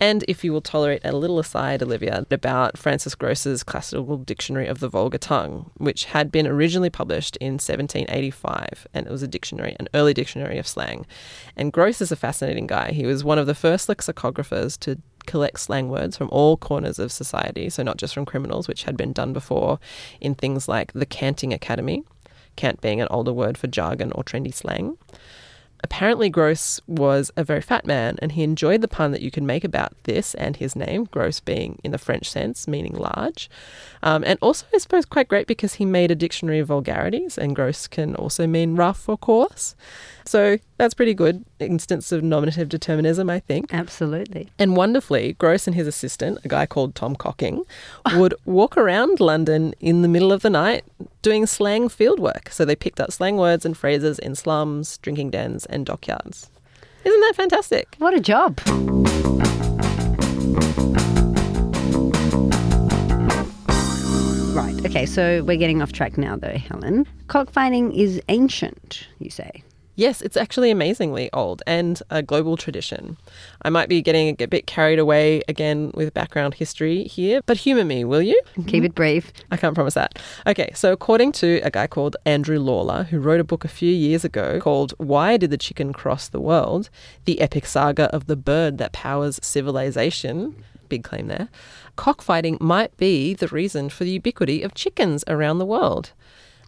And 0.00 0.24
if 0.26 0.42
you 0.42 0.52
will 0.52 0.62
tolerate 0.62 1.02
a 1.04 1.12
little 1.12 1.38
aside, 1.38 1.82
Olivia, 1.82 2.26
about 2.30 2.78
Francis 2.78 3.14
Grose's 3.14 3.62
Classical 3.62 4.16
Dictionary 4.16 4.66
of 4.66 4.80
the 4.80 4.88
Vulgar 4.88 5.18
Tongue, 5.18 5.70
which 5.76 6.06
had 6.06 6.32
been 6.32 6.46
originally 6.46 6.88
published 6.88 7.36
in 7.36 7.54
1785. 7.54 8.86
And 8.94 9.06
it 9.06 9.12
was 9.12 9.22
a 9.22 9.28
dictionary, 9.28 9.76
an 9.78 9.88
early 9.92 10.14
dictionary 10.14 10.56
of 10.56 10.66
slang. 10.66 11.04
And 11.54 11.70
Gross 11.70 12.00
is 12.00 12.10
a 12.10 12.16
fascinating 12.16 12.66
guy. 12.66 12.92
He 12.92 13.04
was 13.04 13.22
one 13.22 13.38
of 13.38 13.46
the 13.46 13.54
first 13.54 13.88
lexicographers 13.88 14.78
to 14.80 14.98
collect 15.26 15.60
slang 15.60 15.90
words 15.90 16.16
from 16.16 16.30
all 16.32 16.56
corners 16.56 16.98
of 16.98 17.12
society, 17.12 17.68
so 17.68 17.82
not 17.82 17.98
just 17.98 18.14
from 18.14 18.24
criminals, 18.24 18.68
which 18.68 18.84
had 18.84 18.96
been 18.96 19.12
done 19.12 19.34
before 19.34 19.78
in 20.18 20.34
things 20.34 20.66
like 20.66 20.94
the 20.94 21.04
Canting 21.04 21.52
Academy, 21.52 22.04
cant 22.56 22.80
being 22.80 23.02
an 23.02 23.08
older 23.10 23.32
word 23.32 23.58
for 23.58 23.66
jargon 23.66 24.12
or 24.12 24.24
trendy 24.24 24.52
slang. 24.52 24.96
Apparently, 25.82 26.28
Grose 26.28 26.80
was 26.86 27.30
a 27.36 27.44
very 27.44 27.60
fat 27.60 27.86
man, 27.86 28.18
and 28.20 28.32
he 28.32 28.42
enjoyed 28.42 28.80
the 28.80 28.88
pun 28.88 29.12
that 29.12 29.22
you 29.22 29.30
can 29.30 29.46
make 29.46 29.64
about 29.64 29.92
this 30.04 30.34
and 30.34 30.56
his 30.56 30.76
name, 30.76 31.04
Grose 31.04 31.40
being 31.40 31.78
in 31.82 31.90
the 31.90 31.98
French 31.98 32.28
sense, 32.28 32.68
meaning 32.68 32.94
large. 32.94 33.48
Um, 34.02 34.22
and 34.26 34.38
also, 34.42 34.66
I 34.74 34.78
suppose, 34.78 35.04
quite 35.04 35.28
great 35.28 35.46
because 35.46 35.74
he 35.74 35.84
made 35.84 36.10
a 36.10 36.14
dictionary 36.14 36.58
of 36.58 36.68
vulgarities, 36.68 37.38
and 37.38 37.56
gross 37.56 37.86
can 37.86 38.14
also 38.14 38.46
mean 38.46 38.76
rough 38.76 39.08
or 39.08 39.16
coarse. 39.16 39.74
So 40.30 40.58
that's 40.76 40.94
pretty 40.94 41.12
good 41.12 41.44
instance 41.58 42.12
of 42.12 42.22
nominative 42.22 42.68
determinism, 42.68 43.28
I 43.28 43.40
think. 43.40 43.74
Absolutely. 43.74 44.48
And 44.60 44.76
wonderfully, 44.76 45.32
Grose 45.32 45.66
and 45.66 45.74
his 45.74 45.88
assistant, 45.88 46.38
a 46.44 46.48
guy 46.48 46.66
called 46.66 46.94
Tom 46.94 47.16
Cocking, 47.16 47.64
would 48.14 48.34
walk 48.44 48.76
around 48.76 49.18
London 49.18 49.74
in 49.80 50.02
the 50.02 50.08
middle 50.08 50.32
of 50.32 50.42
the 50.42 50.48
night 50.48 50.84
doing 51.22 51.46
slang 51.46 51.88
fieldwork. 51.88 52.52
So 52.52 52.64
they 52.64 52.76
picked 52.76 53.00
up 53.00 53.10
slang 53.10 53.38
words 53.38 53.66
and 53.66 53.76
phrases 53.76 54.20
in 54.20 54.36
slums, 54.36 54.98
drinking 54.98 55.30
dens, 55.30 55.66
and 55.66 55.84
dockyards. 55.84 56.48
Isn't 57.02 57.20
that 57.22 57.34
fantastic? 57.34 57.96
What 57.98 58.14
a 58.14 58.20
job. 58.20 58.60
Right, 64.54 64.86
okay, 64.86 65.06
so 65.06 65.42
we're 65.42 65.56
getting 65.56 65.82
off 65.82 65.90
track 65.90 66.16
now, 66.16 66.36
though, 66.36 66.56
Helen. 66.56 67.08
Cockfighting 67.26 67.90
is 67.90 68.22
ancient, 68.28 69.08
you 69.18 69.28
say. 69.30 69.64
Yes, 69.96 70.22
it's 70.22 70.36
actually 70.36 70.70
amazingly 70.70 71.30
old 71.32 71.62
and 71.66 72.02
a 72.10 72.22
global 72.22 72.56
tradition. 72.56 73.16
I 73.62 73.70
might 73.70 73.88
be 73.88 74.00
getting 74.00 74.36
a 74.40 74.46
bit 74.46 74.66
carried 74.66 74.98
away 74.98 75.42
again 75.48 75.90
with 75.94 76.14
background 76.14 76.54
history 76.54 77.04
here, 77.04 77.40
but 77.44 77.58
humour 77.58 77.84
me, 77.84 78.04
will 78.04 78.22
you? 78.22 78.40
Keep 78.66 78.84
it 78.84 78.94
brief. 78.94 79.32
I 79.50 79.56
can't 79.56 79.74
promise 79.74 79.94
that. 79.94 80.18
Okay, 80.46 80.70
so 80.74 80.92
according 80.92 81.32
to 81.32 81.60
a 81.62 81.70
guy 81.70 81.86
called 81.86 82.16
Andrew 82.24 82.58
Lawler, 82.58 83.04
who 83.04 83.18
wrote 83.18 83.40
a 83.40 83.44
book 83.44 83.64
a 83.64 83.68
few 83.68 83.92
years 83.92 84.24
ago 84.24 84.58
called 84.60 84.94
Why 84.98 85.36
Did 85.36 85.50
the 85.50 85.58
Chicken 85.58 85.92
Cross 85.92 86.28
the 86.28 86.40
World? 86.40 86.88
The 87.24 87.40
Epic 87.40 87.66
Saga 87.66 88.04
of 88.14 88.26
the 88.26 88.36
Bird 88.36 88.78
That 88.78 88.92
Powers 88.92 89.38
Civilization. 89.42 90.64
Big 90.88 91.04
claim 91.04 91.26
there. 91.26 91.48
Cockfighting 91.96 92.56
might 92.60 92.96
be 92.96 93.34
the 93.34 93.48
reason 93.48 93.90
for 93.90 94.04
the 94.04 94.12
ubiquity 94.12 94.62
of 94.62 94.74
chickens 94.74 95.24
around 95.28 95.58
the 95.58 95.66
world. 95.66 96.12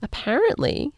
Apparently, 0.02 0.93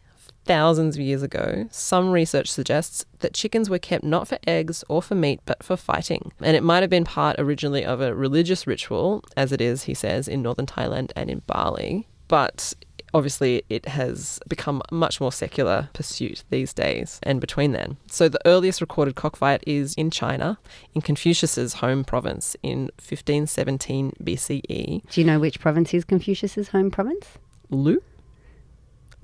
thousands 0.45 0.95
of 0.95 1.01
years 1.01 1.23
ago, 1.23 1.67
some 1.71 2.11
research 2.11 2.49
suggests 2.49 3.05
that 3.19 3.33
chickens 3.33 3.69
were 3.69 3.79
kept 3.79 4.03
not 4.03 4.27
for 4.27 4.37
eggs 4.47 4.83
or 4.87 5.01
for 5.01 5.15
meat, 5.15 5.41
but 5.45 5.63
for 5.63 5.75
fighting. 5.75 6.31
And 6.41 6.55
it 6.55 6.63
might 6.63 6.83
have 6.83 6.89
been 6.89 7.03
part 7.03 7.35
originally 7.39 7.83
of 7.83 7.99
a 7.99 8.15
religious 8.15 8.65
ritual, 8.65 9.23
as 9.35 9.51
it 9.51 9.59
is, 9.61 9.83
he 9.83 9.93
says, 9.93 10.27
in 10.27 10.41
northern 10.41 10.65
Thailand 10.65 11.11
and 11.15 11.29
in 11.29 11.41
Bali. 11.47 12.07
But 12.27 12.73
obviously, 13.13 13.63
it 13.69 13.87
has 13.87 14.39
become 14.47 14.81
a 14.89 14.93
much 14.93 15.19
more 15.19 15.31
secular 15.31 15.89
pursuit 15.93 16.43
these 16.49 16.73
days 16.73 17.19
and 17.23 17.41
between 17.41 17.71
then. 17.71 17.97
So, 18.07 18.29
the 18.29 18.41
earliest 18.45 18.81
recorded 18.81 19.15
cockfight 19.15 19.63
is 19.65 19.93
in 19.95 20.11
China, 20.11 20.57
in 20.93 21.01
Confucius's 21.01 21.75
home 21.75 22.03
province 22.03 22.55
in 22.61 22.91
1517 22.97 24.13
BCE. 24.23 25.09
Do 25.09 25.21
you 25.21 25.27
know 25.27 25.39
which 25.39 25.59
province 25.59 25.93
is 25.93 26.05
Confucius's 26.05 26.69
home 26.69 26.91
province? 26.91 27.27
Lu? 27.69 28.01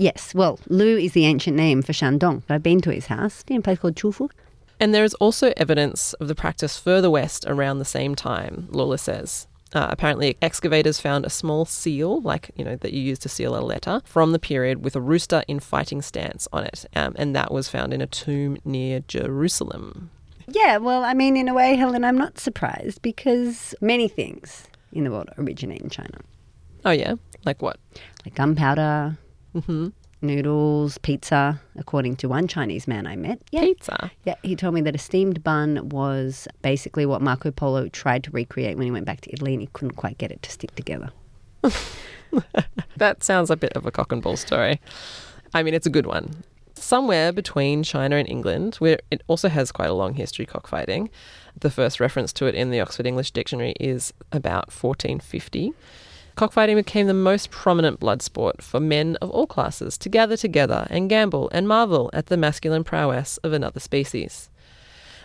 Yes, 0.02 0.34
well, 0.34 0.58
Lu 0.68 0.98
is 0.98 1.12
the 1.12 1.28
ancient 1.28 1.56
name 1.56 1.84
for 1.84 1.94
Shandong. 1.94 2.42
I've 2.50 2.64
been 2.64 2.82
to 2.82 2.92
his 2.92 3.06
house 3.06 3.44
in 3.48 3.58
a 3.58 3.62
place 3.62 3.78
called 3.78 3.94
Qufu. 3.94 4.32
And 4.80 4.96
there 4.96 5.04
is 5.04 5.14
also 5.16 5.54
evidence 5.56 6.14
of 6.14 6.28
the 6.28 6.34
practice 6.34 6.76
further 6.80 7.12
west 7.12 7.46
around 7.48 7.78
the 7.78 7.86
same 7.86 8.16
time, 8.16 8.68
Lawler 8.72 8.98
says. 8.98 9.46
Uh, 9.74 9.86
apparently, 9.92 10.40
excavators 10.42 11.00
found 11.00 11.24
a 11.24 11.30
small 11.30 11.66
seal, 11.66 12.20
like 12.22 12.50
you 12.56 12.66
know 12.66 12.76
that 12.78 12.94
you 12.94 13.00
use 13.00 13.20
to 13.20 13.30
seal 13.30 13.56
a 13.56 13.62
letter, 13.62 14.02
from 14.04 14.32
the 14.32 14.40
period 14.40 14.84
with 14.84 14.96
a 14.96 15.00
rooster 15.00 15.44
in 15.48 15.60
fighting 15.60 16.02
stance 16.02 16.48
on 16.52 16.64
it, 16.64 16.84
um, 16.96 17.14
and 17.16 17.36
that 17.36 17.52
was 17.54 17.70
found 17.70 17.94
in 17.94 18.02
a 18.02 18.08
tomb 18.08 18.58
near 18.66 19.02
Jerusalem. 19.08 20.10
Yeah, 20.48 20.78
well, 20.78 21.04
I 21.04 21.14
mean, 21.14 21.38
in 21.38 21.48
a 21.48 21.54
way, 21.54 21.76
Helen, 21.76 22.04
I'm 22.04 22.18
not 22.18 22.40
surprised 22.40 23.04
because 23.04 23.76
many 23.82 24.08
things 24.08 24.64
in 24.92 25.04
the 25.04 25.12
world 25.12 25.30
originate 25.38 25.82
in 25.82 25.92
China, 25.92 26.18
Oh 26.84 26.90
yeah, 26.90 27.14
like 27.46 27.62
what? 27.62 27.78
like 28.26 28.34
gunpowder, 28.34 29.16
hmm 29.54 29.88
noodles, 30.24 31.00
pizza. 31.00 31.60
According 31.76 32.16
to 32.18 32.30
one 32.30 32.48
Chinese 32.48 32.88
man 32.88 33.08
I 33.08 33.16
met, 33.16 33.42
yeah, 33.52 33.62
Pizza. 33.62 34.12
yeah, 34.24 34.36
he 34.44 34.56
told 34.56 34.76
me 34.76 34.82
that 34.82 34.94
a 34.94 35.00
steamed 35.00 35.44
bun 35.44 35.90
was 35.90 36.48
basically 36.62 37.08
what 37.08 37.24
Marco 37.24 37.50
Polo 37.50 37.88
tried 37.90 38.24
to 38.26 38.32
recreate 38.32 38.78
when 38.78 38.86
he 38.86 38.92
went 38.92 39.06
back 39.06 39.22
to 39.22 39.34
Italy, 39.34 39.54
and 39.54 39.62
he 39.62 39.70
couldn't 39.74 39.96
quite 39.96 40.20
get 40.20 40.32
it 40.32 40.42
to 40.44 40.52
stick 40.52 40.76
together. 40.76 41.10
That 42.98 43.24
sounds 43.24 43.50
a 43.50 43.58
bit 43.58 43.74
of 43.74 43.86
a 43.86 43.92
cock 43.92 44.12
and 44.12 44.22
bull 44.22 44.38
story. 44.38 44.80
I 45.54 45.64
mean, 45.64 45.74
it's 45.74 45.88
a 45.88 45.90
good 45.90 46.06
one. 46.06 46.44
Somewhere 46.76 47.32
between 47.32 47.84
China 47.84 48.16
and 48.16 48.30
England, 48.30 48.76
where 48.76 49.00
it 49.10 49.22
also 49.28 49.50
has 49.50 49.72
quite 49.72 49.90
a 49.90 49.94
long 49.94 50.14
history 50.14 50.46
cockfighting. 50.46 51.10
The 51.60 51.70
first 51.70 52.00
reference 52.00 52.32
to 52.34 52.46
it 52.46 52.56
in 52.56 52.70
the 52.70 52.80
Oxford 52.80 53.08
English 53.08 53.32
Dictionary 53.32 53.74
is 53.80 54.14
about 54.32 54.68
1450. 54.72 55.74
Cockfighting 56.42 56.76
became 56.76 57.06
the 57.06 57.14
most 57.14 57.52
prominent 57.52 58.00
blood 58.00 58.24
sport 58.24 58.64
for 58.64 58.80
men 58.80 59.16
of 59.18 59.30
all 59.30 59.46
classes 59.46 59.96
to 60.00 60.10
gather 60.10 60.36
together 60.36 60.88
and 60.90 61.08
gamble 61.08 61.52
and 61.54 61.68
marvel 61.68 62.10
at 62.14 62.26
the 62.26 62.36
masculine 62.36 62.84
prowess 62.84 63.38
of 63.44 63.54
another 63.54 63.80
species. 63.80 64.50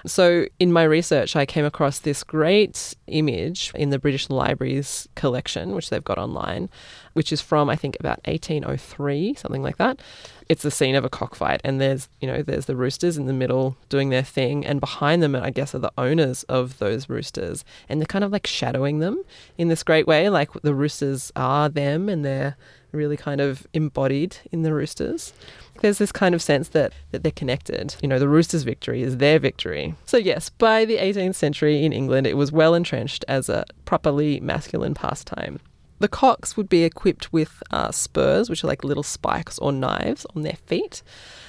So, 0.07 0.47
in 0.61 0.73
my 0.73 0.85
research, 0.85 1.35
I 1.35 1.47
came 1.47 1.65
across 1.65 1.99
this 1.99 2.23
great 2.23 2.95
image 3.09 3.73
in 3.75 3.91
the 3.91 3.99
British 3.99 4.31
Library's 4.31 5.09
collection, 5.17 5.75
which 5.75 5.91
they've 5.91 6.05
got 6.05 6.17
online, 6.17 6.71
which 7.15 7.33
is 7.33 7.41
from, 7.41 7.69
I 7.69 7.75
think, 7.75 7.97
about 7.99 8.21
1803, 8.25 9.35
something 9.35 9.63
like 9.63 9.79
that. 9.79 10.01
It's 10.49 10.63
the 10.63 10.71
scene 10.71 10.95
of 10.95 11.05
a 11.05 11.09
cockfight, 11.09 11.61
and 11.65 11.81
there's, 11.81 12.09
you 12.21 12.29
know, 12.29 12.41
there's 12.41 12.67
the 12.67 12.77
roosters 12.77 13.19
in 13.19 13.27
the 13.27 13.33
middle 13.33 13.77
doing 13.89 14.11
their 14.11 14.23
thing, 14.23 14.65
and 14.65 14.79
behind 14.79 15.25
them, 15.25 15.35
I 15.35 15.51
guess, 15.51 15.75
are 15.75 15.81
the 15.81 15.93
owners 15.99 16.45
of 16.45 16.79
those 16.79 17.09
roosters, 17.09 17.65
and 17.89 18.01
they're 18.01 18.07
kind 18.07 18.25
of 18.25 18.31
like 18.31 18.47
shadowing 18.47 19.01
them 19.01 19.25
in 19.59 19.67
this 19.69 19.83
great 19.83 20.07
way. 20.07 20.29
Like 20.29 20.53
the 20.63 20.75
roosters 20.75 21.33
are 21.35 21.69
them, 21.69 22.09
and 22.09 22.25
they're 22.25 22.57
really 22.97 23.17
kind 23.17 23.41
of 23.41 23.67
embodied 23.73 24.39
in 24.51 24.63
the 24.63 24.73
roosters. 24.73 25.33
There's 25.81 25.99
this 25.99 26.13
kind 26.13 26.35
of 26.35 26.43
sense 26.43 26.69
that, 26.71 26.93
that 27.11 27.23
they're 27.23 27.33
connected. 27.33 27.97
You 28.03 28.09
know, 28.09 28.19
the 28.19 28.29
roosters' 28.29 28.63
victory 28.63 29.03
is 29.03 29.19
their 29.19 29.39
victory. 29.39 29.95
So, 30.07 30.17
yes, 30.17 30.49
by 30.49 30.85
the 30.85 30.97
18th 30.97 31.35
century 31.35 31.85
in 31.85 31.93
England, 31.93 32.27
it 32.27 32.37
was 32.37 32.51
well 32.51 32.75
entrenched 32.75 33.25
as 33.29 33.49
a 33.49 33.65
properly 33.85 34.41
masculine 34.41 34.95
pastime. 34.95 35.61
The 35.99 36.09
cocks 36.09 36.57
would 36.57 36.69
be 36.69 36.85
equipped 36.85 37.33
with 37.33 37.63
uh, 37.71 37.91
spurs, 37.91 38.51
which 38.51 38.63
are 38.63 38.67
like 38.67 38.85
little 38.85 39.03
spikes 39.03 39.59
or 39.59 39.73
knives 39.73 40.27
on 40.35 40.43
their 40.43 40.59
feet, 40.67 41.03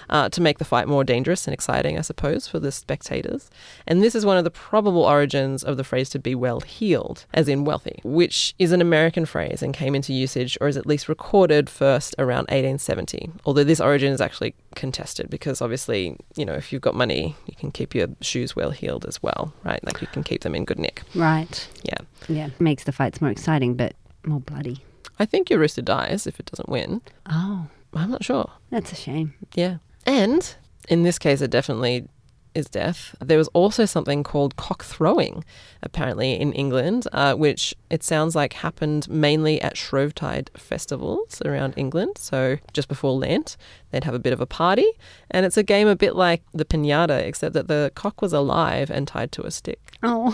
uh, 0.10 0.30
to 0.30 0.42
make 0.42 0.58
the 0.58 0.66
fight 0.66 0.88
more 0.88 1.04
dangerous 1.04 1.48
and 1.48 1.54
exciting, 1.54 1.98
I 1.98 2.02
suppose, 2.02 2.48
for 2.48 2.60
the 2.60 2.72
spectators. 2.72 3.50
And 3.86 4.02
this 4.02 4.16
is 4.16 4.26
one 4.26 4.38
of 4.38 4.44
the 4.44 4.52
probable 4.52 5.04
origins 5.04 5.64
of 5.64 5.78
the 5.78 5.84
phrase 5.84 6.10
to 6.10 6.20
be 6.20 6.36
well 6.36 6.62
heeled, 6.62 7.26
as 7.34 7.48
in 7.48 7.66
wealthy, 7.66 8.00
which 8.04 8.56
is 8.60 8.72
an 8.72 8.82
American 8.82 9.26
phrase 9.26 9.62
and 9.62 9.74
came 9.74 9.96
into 9.96 10.14
usage, 10.14 10.58
or 10.62 10.68
is 10.68 10.78
at 10.78 10.86
least 10.86 11.10
recorded 11.10 11.70
first 11.70 12.16
around 12.18 12.48
1870. 12.50 13.32
Although 13.46 13.64
this 13.64 13.80
origin 13.82 14.12
is 14.14 14.22
actually 14.22 14.56
contested 14.76 15.30
because 15.30 15.62
obviously, 15.62 16.18
you 16.36 16.46
know, 16.46 16.54
if 16.54 16.72
you've 16.72 16.82
got 16.82 16.96
money, 16.96 17.36
you 17.46 17.56
can 17.56 17.72
keep 17.72 17.94
your 17.96 18.08
shoes 18.22 18.56
well 18.56 18.72
heeled 18.72 19.06
as 19.06 19.22
well, 19.22 19.54
right? 19.64 19.84
Like 19.84 20.02
you 20.02 20.08
can 20.08 20.24
keep 20.24 20.42
them 20.42 20.56
in 20.56 20.66
good 20.66 20.80
nick. 20.80 21.04
Right. 21.16 21.68
Yeah. 21.84 21.98
Yeah. 22.28 22.50
Makes 22.60 22.84
the 22.84 22.92
fights 22.92 23.22
more 23.22 23.32
exciting, 23.32 23.76
but 23.76 23.94
more 24.26 24.40
bloody. 24.40 24.84
I 25.20 25.26
think 25.26 25.50
your 25.50 25.60
rooster 25.60 25.82
dies 25.82 26.28
if 26.28 26.40
it 26.40 26.46
doesn't 26.46 26.70
win. 26.70 27.02
Oh, 27.26 27.68
I'm 27.94 28.12
not 28.12 28.24
sure. 28.24 28.52
that's 28.70 28.92
a 28.92 28.96
shame. 28.96 29.34
Yeah. 29.56 29.78
And 30.08 30.56
in 30.88 31.04
this 31.04 31.20
case, 31.20 31.42
it 31.42 31.52
definitely 31.52 32.08
is 32.56 32.68
death. 32.68 33.16
There 33.24 33.38
was 33.38 33.50
also 33.50 33.86
something 33.86 34.24
called 34.24 34.56
cock 34.56 34.84
throwing, 34.84 35.46
apparently 35.84 36.34
in 36.34 36.54
England, 36.54 37.08
uh, 37.12 37.36
which 37.36 37.76
it 37.90 38.04
sounds 38.04 38.36
like 38.36 38.54
happened 38.54 39.08
mainly 39.10 39.62
at 39.62 39.76
Shrovetide 39.76 40.50
festivals 40.58 41.42
around 41.46 41.76
England. 41.78 42.18
So 42.18 42.58
just 42.74 42.88
before 42.88 43.12
Lent, 43.12 43.58
they'd 43.92 44.06
have 44.06 44.16
a 44.16 44.20
bit 44.20 44.34
of 44.34 44.42
a 44.42 44.48
party. 44.48 44.88
And 45.30 45.46
it's 45.46 45.58
a 45.58 45.64
game 45.64 45.88
a 45.88 45.96
bit 45.96 46.16
like 46.16 46.42
the 46.54 46.66
pinata, 46.66 47.20
except 47.22 47.54
that 47.54 47.68
the 47.68 47.92
cock 47.94 48.22
was 48.22 48.34
alive 48.34 48.90
and 48.90 49.08
tied 49.08 49.32
to 49.34 49.46
a 49.46 49.52
stick. 49.52 49.92
Oh. 50.02 50.34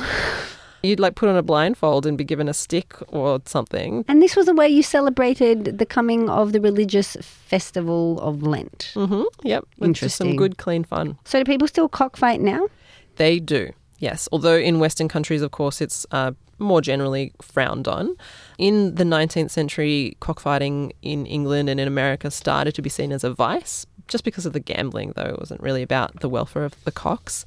You'd 0.84 1.00
like 1.00 1.15
put 1.15 1.30
on 1.30 1.38
a 1.38 1.41
blindfold 1.41 2.06
and 2.06 2.17
be 2.17 2.26
given 2.26 2.50
a 2.50 2.54
stick 2.54 2.93
or 3.08 3.41
something. 3.46 4.04
And 4.10 4.22
this 4.22 4.36
was 4.36 4.48
the 4.48 4.54
way 4.54 4.67
you 4.67 4.84
celebrated 4.84 5.78
the 5.80 5.86
coming 5.86 6.30
of 6.30 6.52
the 6.52 6.60
religious 6.60 7.15
festival 7.22 8.19
of 8.19 8.43
Lent. 8.43 8.91
hmm 8.93 9.24
Yep. 9.43 9.65
Just 9.93 10.17
some 10.17 10.36
good, 10.36 10.58
clean 10.58 10.84
fun. 10.84 11.17
So 11.24 11.39
do 11.39 11.46
people 11.50 11.69
still 11.69 11.88
cockfight 11.88 12.41
now? 12.41 12.67
They 13.15 13.39
do. 13.39 13.72
Yes, 14.00 14.28
although 14.34 14.58
in 14.58 14.80
Western 14.80 15.08
countries, 15.08 15.41
of 15.41 15.52
course, 15.52 15.80
it's 15.80 16.06
uh, 16.12 16.34
more 16.60 16.82
generally 16.82 17.32
frowned 17.41 17.88
on. 17.88 18.17
In 18.58 18.96
the 18.96 19.06
19th 19.06 19.52
century, 19.52 20.17
cockfighting 20.19 20.91
in 21.02 21.26
England 21.26 21.69
and 21.69 21.80
in 21.80 21.88
America 21.88 22.30
started 22.30 22.76
to 22.76 22.82
be 22.82 22.89
seen 22.89 23.13
as 23.13 23.24
a 23.24 23.34
vice, 23.34 23.86
just 24.10 24.26
because 24.26 24.46
of 24.46 24.52
the 24.52 24.60
gambling, 24.60 25.13
though. 25.15 25.30
It 25.30 25.39
wasn't 25.39 25.62
really 25.62 25.82
about 25.82 26.19
the 26.19 26.28
welfare 26.28 26.65
of 26.65 26.76
the 26.84 26.91
cocks. 26.91 27.46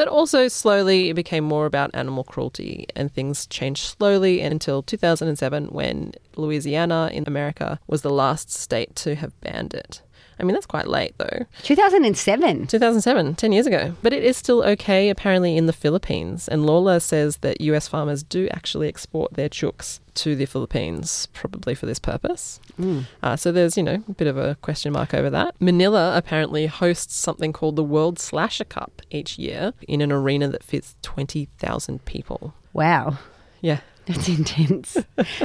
But 0.00 0.08
also, 0.08 0.48
slowly, 0.48 1.10
it 1.10 1.14
became 1.14 1.44
more 1.44 1.66
about 1.66 1.90
animal 1.92 2.24
cruelty, 2.24 2.86
and 2.96 3.12
things 3.12 3.46
changed 3.46 3.82
slowly 3.84 4.40
until 4.40 4.82
2007 4.82 5.66
when 5.66 6.14
Louisiana 6.36 7.10
in 7.12 7.24
America 7.26 7.78
was 7.86 8.00
the 8.00 8.08
last 8.08 8.50
state 8.50 8.96
to 8.96 9.14
have 9.16 9.38
banned 9.42 9.74
it. 9.74 10.00
I 10.40 10.44
mean, 10.44 10.54
that's 10.54 10.66
quite 10.66 10.86
late, 10.86 11.14
though. 11.18 11.46
2007. 11.62 12.66
2007, 12.66 13.34
10 13.34 13.52
years 13.52 13.66
ago. 13.66 13.94
But 14.02 14.12
it 14.12 14.24
is 14.24 14.36
still 14.36 14.62
okay, 14.64 15.08
apparently, 15.10 15.56
in 15.56 15.66
the 15.66 15.72
Philippines. 15.72 16.48
And 16.48 16.66
Lawler 16.66 17.00
says 17.00 17.38
that 17.38 17.60
US 17.60 17.88
farmers 17.88 18.22
do 18.22 18.48
actually 18.50 18.88
export 18.88 19.34
their 19.34 19.48
chooks 19.48 20.00
to 20.14 20.34
the 20.34 20.46
Philippines, 20.46 21.28
probably 21.32 21.74
for 21.74 21.86
this 21.86 21.98
purpose. 21.98 22.60
Mm. 22.78 23.04
Uh, 23.22 23.36
so 23.36 23.52
there's, 23.52 23.76
you 23.76 23.82
know, 23.82 24.02
a 24.08 24.12
bit 24.12 24.26
of 24.26 24.36
a 24.36 24.56
question 24.56 24.92
mark 24.92 25.14
over 25.14 25.30
that. 25.30 25.54
Manila 25.60 26.16
apparently 26.16 26.66
hosts 26.66 27.16
something 27.16 27.52
called 27.52 27.76
the 27.76 27.84
World 27.84 28.18
Slasher 28.18 28.64
Cup 28.64 29.02
each 29.10 29.38
year 29.38 29.72
in 29.86 30.00
an 30.00 30.10
arena 30.10 30.48
that 30.48 30.64
fits 30.64 30.96
20,000 31.02 32.04
people. 32.04 32.54
Wow. 32.72 33.18
Yeah. 33.60 33.80
That's 34.14 34.28
intense. 34.38 34.96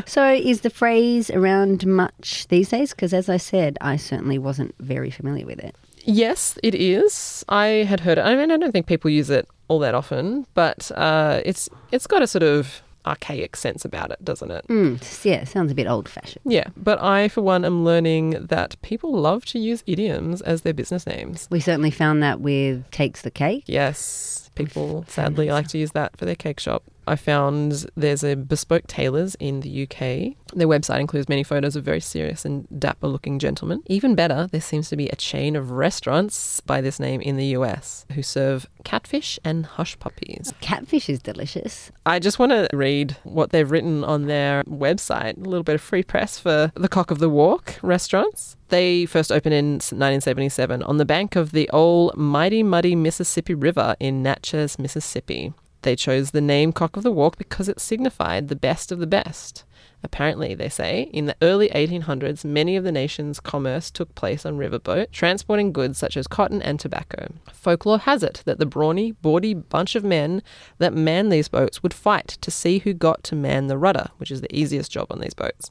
so, 0.06 0.34
is 0.34 0.62
the 0.62 0.70
phrase 0.70 1.30
around 1.30 1.86
much 1.86 2.48
these 2.48 2.70
days? 2.70 2.92
Because, 2.92 3.14
as 3.14 3.30
I 3.30 3.38
said, 3.38 3.78
I 3.82 3.96
certainly 3.96 4.38
wasn't 4.38 4.76
very 4.80 5.12
familiar 5.12 5.46
with 5.46 5.60
it. 5.60 5.76
Yes, 6.06 6.58
it 6.64 6.76
is. 6.76 7.44
I 7.50 7.66
had 7.66 8.00
heard 8.00 8.18
it. 8.18 8.22
I 8.22 8.36
mean, 8.36 8.52
I 8.52 8.58
don't 8.58 8.72
think 8.72 8.86
people 8.86 9.10
use 9.10 9.30
it 9.30 9.48
all 9.68 9.80
that 9.80 9.96
often, 9.96 10.46
but 10.54 10.92
uh, 10.96 11.42
it's 11.46 11.68
it's 11.92 12.08
got 12.08 12.22
a 12.22 12.28
sort 12.28 12.44
of 12.44 12.82
archaic 13.06 13.56
sense 13.56 13.86
about 13.86 14.12
it, 14.12 14.24
doesn't 14.24 14.52
it? 14.52 14.66
Mm, 14.68 15.26
yeah, 15.26 15.44
sounds 15.44 15.72
a 15.72 15.76
bit 15.76 15.88
old 15.88 16.10
fashioned. 16.10 16.42
Yeah, 16.46 16.66
but 16.76 17.02
I, 17.02 17.28
for 17.28 17.42
one, 17.42 17.64
am 17.66 17.84
learning 17.86 18.32
that 18.48 18.80
people 18.82 19.14
love 19.14 19.46
to 19.46 19.60
use 19.60 19.84
idioms 19.86 20.42
as 20.42 20.62
their 20.62 20.74
business 20.74 21.06
names. 21.06 21.48
We 21.52 21.60
certainly 21.60 21.92
found 21.92 22.24
that 22.24 22.42
with 22.42 22.90
Takes 22.92 23.22
the 23.22 23.32
Cake. 23.32 23.64
Yes, 23.68 24.50
people 24.56 25.06
sadly 25.08 25.50
like 25.50 25.68
to 25.70 25.78
use 25.78 25.92
that 25.92 26.18
for 26.18 26.26
their 26.26 26.36
cake 26.36 26.60
shop. 26.60 26.84
I 27.08 27.16
found 27.16 27.86
there's 27.96 28.24
a 28.24 28.36
bespoke 28.36 28.88
tailors 28.88 29.36
in 29.36 29.62
the 29.62 29.84
UK. 29.84 30.36
Their 30.54 30.68
website 30.68 31.00
includes 31.00 31.30
many 31.30 31.44
photos 31.44 31.76
of 31.76 31.84
very 31.84 32.00
serious 32.00 32.46
and 32.46 32.68
dapper 32.80 33.08
looking 33.08 33.40
gentlemen. 33.40 33.84
Even 33.88 34.16
better, 34.16 34.48
there 34.52 34.62
seems 34.62 34.90
to 34.90 34.96
be 34.96 35.08
a 35.10 35.16
chain 35.16 35.56
of 35.56 35.72
restaurants 35.72 36.60
by 36.62 36.82
this 36.82 37.00
name 37.00 37.22
in 37.22 37.38
the 37.38 37.48
US 37.48 38.06
who 38.14 38.24
serve 38.24 38.68
catfish 38.84 39.40
and 39.44 39.66
hush 39.66 39.98
puppies. 40.00 40.54
Catfish 40.62 41.10
is 41.10 41.20
delicious. 41.20 41.92
I 42.06 42.20
just 42.20 42.40
want 42.40 42.52
to 42.52 42.68
read 42.74 43.18
what 43.24 43.52
they've 43.52 43.70
written 43.70 44.04
on 44.04 44.28
their 44.28 44.64
website. 44.64 45.38
A 45.38 45.50
little 45.50 45.64
bit 45.64 45.76
of 45.76 45.82
free 45.82 46.04
press 46.04 46.40
for 46.40 46.72
the 46.76 46.90
Cock 46.90 47.12
of 47.12 47.20
the 47.20 47.30
Walk 47.30 47.76
restaurants. 47.82 48.56
They 48.70 49.06
first 49.06 49.32
opened 49.32 49.54
in 49.54 49.74
1977 49.74 50.82
on 50.84 50.98
the 50.98 51.06
bank 51.06 51.36
of 51.36 51.52
the 51.52 51.70
old 51.70 52.18
mighty 52.18 52.64
muddy 52.64 52.96
Mississippi 52.96 53.54
River 53.54 53.96
in 54.00 54.24
Natchez, 54.24 54.80
Mississippi. 54.80 55.54
They 55.86 55.96
chose 55.96 56.32
the 56.32 56.42
name 56.42 56.74
Cock 56.74 56.98
of 56.98 57.04
the 57.04 57.12
Walk 57.12 57.38
because 57.38 57.70
it 57.70 57.80
signified 57.80 58.48
the 58.48 58.56
best 58.56 58.92
of 58.92 58.98
the 58.98 59.06
best. 59.06 59.66
Apparently, 60.04 60.56
they 60.56 60.68
say, 60.68 61.12
in 61.14 61.26
the 61.26 61.36
early 61.44 61.70
1800s, 61.70 62.44
many 62.44 62.76
of 62.76 62.84
the 62.84 62.92
nation's 62.92 63.40
commerce 63.40 63.92
took 63.92 64.16
place 64.16 64.48
on 64.48 64.58
riverboat, 64.58 65.12
transporting 65.12 65.72
goods 65.72 66.00
such 66.00 66.18
as 66.18 66.26
cotton 66.26 66.60
and 66.60 66.80
tobacco. 66.80 67.32
Folklore 67.54 68.00
has 68.00 68.24
it 68.24 68.42
that 68.46 68.58
the 68.58 68.66
brawny, 68.66 69.12
bawdy 69.12 69.54
bunch 69.54 69.94
of 69.94 70.04
men 70.04 70.42
that 70.80 70.92
manned 70.92 71.32
these 71.32 71.50
boats 71.50 71.84
would 71.84 71.94
fight 71.94 72.30
to 72.42 72.50
see 72.50 72.80
who 72.80 72.92
got 72.92 73.24
to 73.26 73.36
man 73.36 73.68
the 73.68 73.78
rudder, 73.78 74.10
which 74.18 74.32
is 74.32 74.42
the 74.42 74.56
easiest 74.56 74.92
job 74.92 75.06
on 75.12 75.20
these 75.20 75.36
boats. 75.36 75.70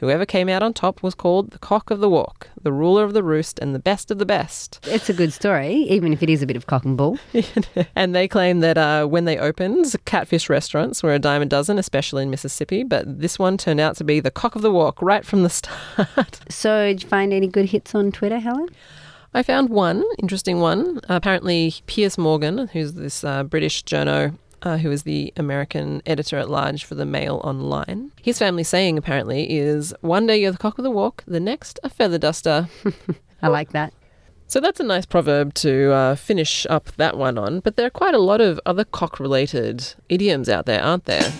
Whoever 0.00 0.24
came 0.24 0.48
out 0.48 0.62
on 0.62 0.72
top 0.72 1.02
was 1.02 1.14
called 1.14 1.50
the 1.50 1.58
cock 1.58 1.90
of 1.90 2.00
the 2.00 2.08
walk, 2.08 2.48
the 2.62 2.72
ruler 2.72 3.04
of 3.04 3.12
the 3.12 3.22
roost, 3.22 3.58
and 3.58 3.74
the 3.74 3.78
best 3.78 4.10
of 4.10 4.18
the 4.18 4.24
best. 4.24 4.80
It's 5.00 5.10
a 5.10 5.12
good 5.12 5.32
story, 5.32 5.74
even 5.88 6.12
if 6.12 6.22
it 6.22 6.30
is 6.30 6.42
a 6.42 6.46
bit 6.46 6.56
of 6.56 6.66
cock 6.66 6.84
and 6.84 6.96
bull. 6.96 7.18
and 7.94 8.14
they 8.14 8.26
claim 8.26 8.60
that 8.60 8.78
uh, 8.78 9.06
when 9.06 9.26
they 9.26 9.38
opened, 9.38 9.94
catfish 10.06 10.48
restaurants 10.48 11.02
were 11.02 11.14
a 11.14 11.18
dime 11.18 11.42
a 11.42 11.46
dozen, 11.46 11.78
especially 11.78 12.22
in 12.22 12.30
Mississippi, 12.30 12.82
but 12.82 13.20
this 13.20 13.38
one 13.38 13.58
turned 13.58 13.78
out 13.78 13.96
to 13.96 14.04
be 14.04 14.20
the 14.20 14.30
cock 14.30 14.56
of 14.56 14.62
the 14.62 14.70
walk 14.70 15.00
right 15.02 15.24
from 15.24 15.42
the 15.42 15.50
start. 15.60 16.40
So, 16.48 16.88
did 16.88 17.02
you 17.02 17.08
find 17.08 17.32
any 17.32 17.46
good 17.46 17.66
hits 17.66 17.94
on 17.94 18.10
Twitter, 18.10 18.38
Helen? 18.38 18.68
I 19.34 19.42
found 19.42 19.68
one 19.68 20.02
interesting 20.18 20.60
one. 20.60 21.00
Apparently, 21.08 21.74
Piers 21.86 22.16
Morgan, 22.16 22.68
who's 22.68 22.94
this 22.94 23.22
uh, 23.22 23.44
British 23.44 23.84
journo 23.84 24.36
uh, 24.62 24.76
who 24.78 24.90
is 24.90 25.02
the 25.04 25.32
American 25.36 26.02
editor 26.06 26.38
at 26.38 26.50
large 26.50 26.84
for 26.84 26.94
the 26.94 27.06
Mail 27.06 27.40
Online. 27.44 28.12
His 28.22 28.38
family 28.38 28.64
saying 28.64 28.98
apparently 28.98 29.50
is 29.50 29.94
one 30.00 30.26
day 30.26 30.40
you're 30.40 30.52
the 30.52 30.58
cock 30.58 30.78
of 30.78 30.84
the 30.84 30.90
walk, 30.90 31.24
the 31.26 31.40
next 31.40 31.78
a 31.82 31.88
feather 31.88 32.18
duster. 32.18 32.68
I 33.42 33.48
like 33.48 33.70
that. 33.72 33.92
So 34.46 34.58
that's 34.58 34.80
a 34.80 34.82
nice 34.82 35.06
proverb 35.06 35.54
to 35.54 35.92
uh, 35.92 36.14
finish 36.16 36.66
up 36.68 36.90
that 36.96 37.16
one 37.16 37.38
on. 37.38 37.60
But 37.60 37.76
there 37.76 37.86
are 37.86 37.90
quite 37.90 38.14
a 38.14 38.18
lot 38.18 38.40
of 38.40 38.60
other 38.66 38.84
cock 38.84 39.20
related 39.20 39.94
idioms 40.08 40.48
out 40.48 40.66
there, 40.66 40.82
aren't 40.82 41.04
there? 41.04 41.30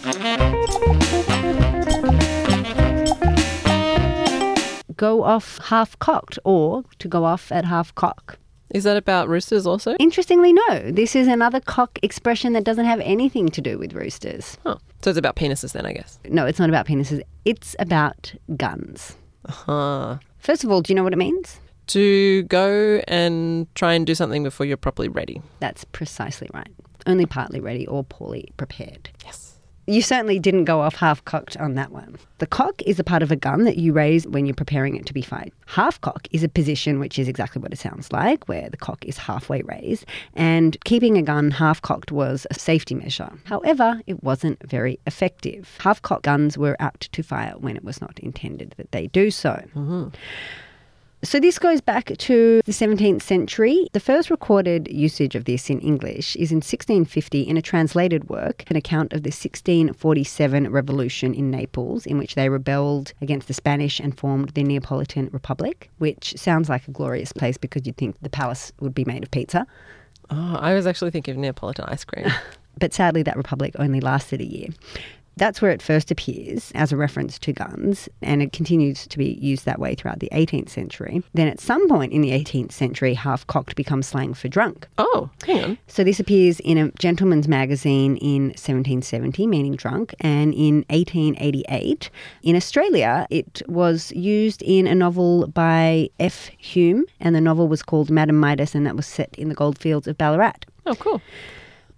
Go 4.95 5.25
off 5.25 5.59
half 5.65 5.99
cocked 5.99 6.39
or 6.45 6.85
to 6.99 7.09
go 7.09 7.25
off 7.25 7.51
at 7.51 7.65
half 7.65 7.93
cock. 7.95 8.39
Is 8.71 8.85
that 8.85 8.97
about 8.97 9.29
roosters 9.29 9.67
also? 9.67 9.97
Interestingly, 9.99 10.53
no. 10.53 10.91
This 10.91 11.17
is 11.17 11.27
another 11.27 11.61
cock 11.61 11.99
expression 12.03 12.53
that 12.53 12.65
doesn't 12.65 12.85
have 12.85 13.01
anything 13.01 13.49
to 13.51 13.61
do 13.61 13.79
with 13.79 13.93
roosters. 13.93 14.57
Oh, 14.65 14.79
so 15.03 15.11
it's 15.11 15.19
about 15.19 15.37
penises 15.37 15.73
then, 15.73 15.87
I 15.87 15.93
guess. 15.93 16.19
No, 16.29 16.47
it's 16.47 16.59
not 16.59 16.69
about 16.69 16.87
penises. 16.87 17.23
It's 17.45 17.75
about 17.79 18.33
guns. 18.57 19.17
Uh-huh. 19.47 20.19
First 20.39 20.63
of 20.65 20.71
all, 20.71 20.83
do 20.83 20.93
you 20.93 20.95
know 20.95 21.03
what 21.03 21.13
it 21.13 21.19
means? 21.19 21.59
To 21.89 22.45
go 22.45 23.03
and 23.09 23.67
try 23.75 23.95
and 23.95 24.07
do 24.07 24.15
something 24.15 24.45
before 24.45 24.67
you're 24.67 24.77
properly 24.77 25.09
ready. 25.09 25.43
That's 25.59 25.85
precisely 25.85 26.49
right. 26.55 26.69
Only 27.07 27.27
partly 27.27 27.59
ready 27.59 27.87
or 27.87 28.05
poorly 28.05 28.53
prepared. 28.57 29.11
Yes. 29.25 29.50
You 29.91 30.03
certainly 30.03 30.39
didn't 30.39 30.67
go 30.67 30.83
off 30.83 30.95
half 30.95 31.25
cocked 31.25 31.57
on 31.57 31.75
that 31.75 31.91
one. 31.91 32.17
The 32.39 32.47
cock 32.47 32.81
is 32.87 33.01
a 33.01 33.05
part 33.05 33.25
of 33.25 33.33
a 33.33 33.37
gun 33.37 33.65
that 33.65 33.77
you 33.77 33.93
raise 33.93 34.25
when 34.25 34.47
you're 34.47 34.55
preparing 34.55 34.95
it 34.95 35.05
to 35.07 35.13
be 35.13 35.21
fired. 35.21 35.51
Half 35.67 36.01
cock 36.01 36.29
is 36.31 36.45
a 36.45 36.49
position 36.49 37.01
which 37.01 37.19
is 37.19 37.27
exactly 37.27 37.61
what 37.61 37.73
it 37.73 37.79
sounds 37.81 38.13
like, 38.13 38.49
where 38.49 38.71
the 38.71 38.77
cock 38.77 39.05
is 39.05 39.19
halfway 39.19 39.63
raised, 39.63 40.07
and 40.37 40.77
keeping 40.85 41.19
a 41.19 41.23
gun 41.23 41.51
half 41.51 41.83
cocked 41.83 42.13
was 42.13 42.47
a 42.53 42.55
safety 42.55 42.95
measure. 42.95 43.33
However, 43.47 44.01
it 44.07 44.23
wasn't 44.23 44.65
very 44.65 45.01
effective. 45.09 45.77
Half 45.81 46.03
cocked 46.03 46.23
guns 46.23 46.57
were 46.57 46.77
apt 46.79 47.11
to 47.11 47.25
fire 47.25 47.55
when 47.59 47.75
it 47.75 47.83
was 47.83 48.01
not 48.01 48.17
intended 48.21 48.75
that 48.77 48.93
they 48.93 49.09
do 49.09 49.33
so. 49.33 49.61
Mm-hmm. 49.75 50.11
So 51.23 51.39
this 51.39 51.59
goes 51.59 51.83
back 51.83 52.17
to 52.17 52.63
the 52.65 52.73
17th 52.73 53.21
century. 53.21 53.89
The 53.93 54.01
first 54.01 54.31
recorded 54.31 54.89
usage 54.91 55.35
of 55.35 55.45
this 55.45 55.69
in 55.69 55.79
English 55.81 56.35
is 56.37 56.51
in 56.51 56.57
1650 56.57 57.43
in 57.43 57.59
a 57.59 57.63
translated 57.63 58.31
work, 58.31 58.65
an 58.69 58.77
account 58.77 59.13
of 59.13 59.23
the 59.23 59.29
1647 59.29 60.71
revolution 60.71 61.35
in 61.35 61.51
Naples, 61.51 62.07
in 62.07 62.17
which 62.17 62.37
they 62.37 62.49
rebelled 62.49 63.13
against 63.21 63.49
the 63.49 63.55
Spanish 63.55 64.01
and 64.01 64.17
formed 64.19 64.51
the 64.51 64.65
Neapolitan 64.65 65.29
Republic, 65.31 65.91
which 65.99 66.33
sounds 66.39 66.71
like 66.71 66.89
a 66.89 66.91
glorious 66.91 67.33
place 67.33 67.59
because 67.59 67.85
you'd 67.85 67.99
think 67.99 68.17
the 68.23 68.31
palace 68.31 68.73
would 68.81 68.95
be 68.95 69.05
made 69.05 69.23
of 69.23 69.31
pizza. 69.31 69.67
Oh, 70.31 70.57
I 70.59 70.73
was 70.73 70.87
actually 70.87 71.11
thinking 71.11 71.33
of 71.33 71.39
Neapolitan 71.39 71.85
ice 71.87 72.05
cream. 72.05 72.29
But 72.79 72.95
sadly, 72.95 73.23
that 73.25 73.37
republic 73.37 73.75
only 73.79 74.01
lasted 74.01 74.41
a 74.41 74.45
year. 74.45 74.69
That's 75.37 75.63
where 75.63 75.71
it 75.71 75.81
first 75.81 76.11
appears 76.11 76.71
as 76.75 76.93
a 76.93 76.97
reference 76.97 77.39
to 77.39 77.53
guns, 77.53 78.09
and 78.21 78.43
it 78.43 78.53
continues 78.53 79.07
to 79.07 79.17
be 79.17 79.33
used 79.41 79.65
that 79.65 79.79
way 79.79 79.95
throughout 79.95 80.21
the 80.21 80.29
18th 80.33 80.69
century. 80.69 81.23
Then, 81.33 81.49
at 81.49 81.61
some 81.61 81.89
point 81.89 82.13
in 82.13 82.21
the 82.21 82.31
18th 82.33 82.73
century, 82.73 83.15
half 83.15 83.47
cocked 83.47 83.75
becomes 83.75 84.07
slang 84.07 84.35
for 84.35 84.49
drunk. 84.49 84.87
oh, 84.99 85.31
hang 85.47 85.65
on. 85.65 85.79
So, 85.87 86.05
this 86.05 86.21
appears 86.21 86.61
in 86.61 86.77
a 86.77 86.91
gentleman's 86.99 87.49
magazine 87.49 88.17
in 88.19 88.49
1770, 88.49 89.47
meaning 89.47 89.77
drunk, 89.77 90.15
and 90.21 90.53
in 90.53 90.85
1888. 90.91 92.11
In 92.43 92.57
Australia, 92.57 93.27
it 93.31 93.63
was 93.67 94.13
used 94.13 94.63
in 94.63 94.87
a 94.87 94.95
novel 94.95 95.47
by 95.49 96.11
F. 96.19 96.51
Hume, 96.59 97.07
and 97.21 97.35
the 97.35 97.41
novel 97.41 97.67
was 97.67 97.83
called 97.83 98.11
Madame 98.11 98.39
Midas, 98.39 98.75
and 98.75 98.85
that 98.87 98.97
was 98.97 99.07
set 99.07 99.35
in 99.39 99.49
the 99.49 99.55
goldfields 99.55 100.07
of 100.07 100.19
Ballarat. 100.19 100.67
Oh, 100.87 100.95
cool. 100.97 101.23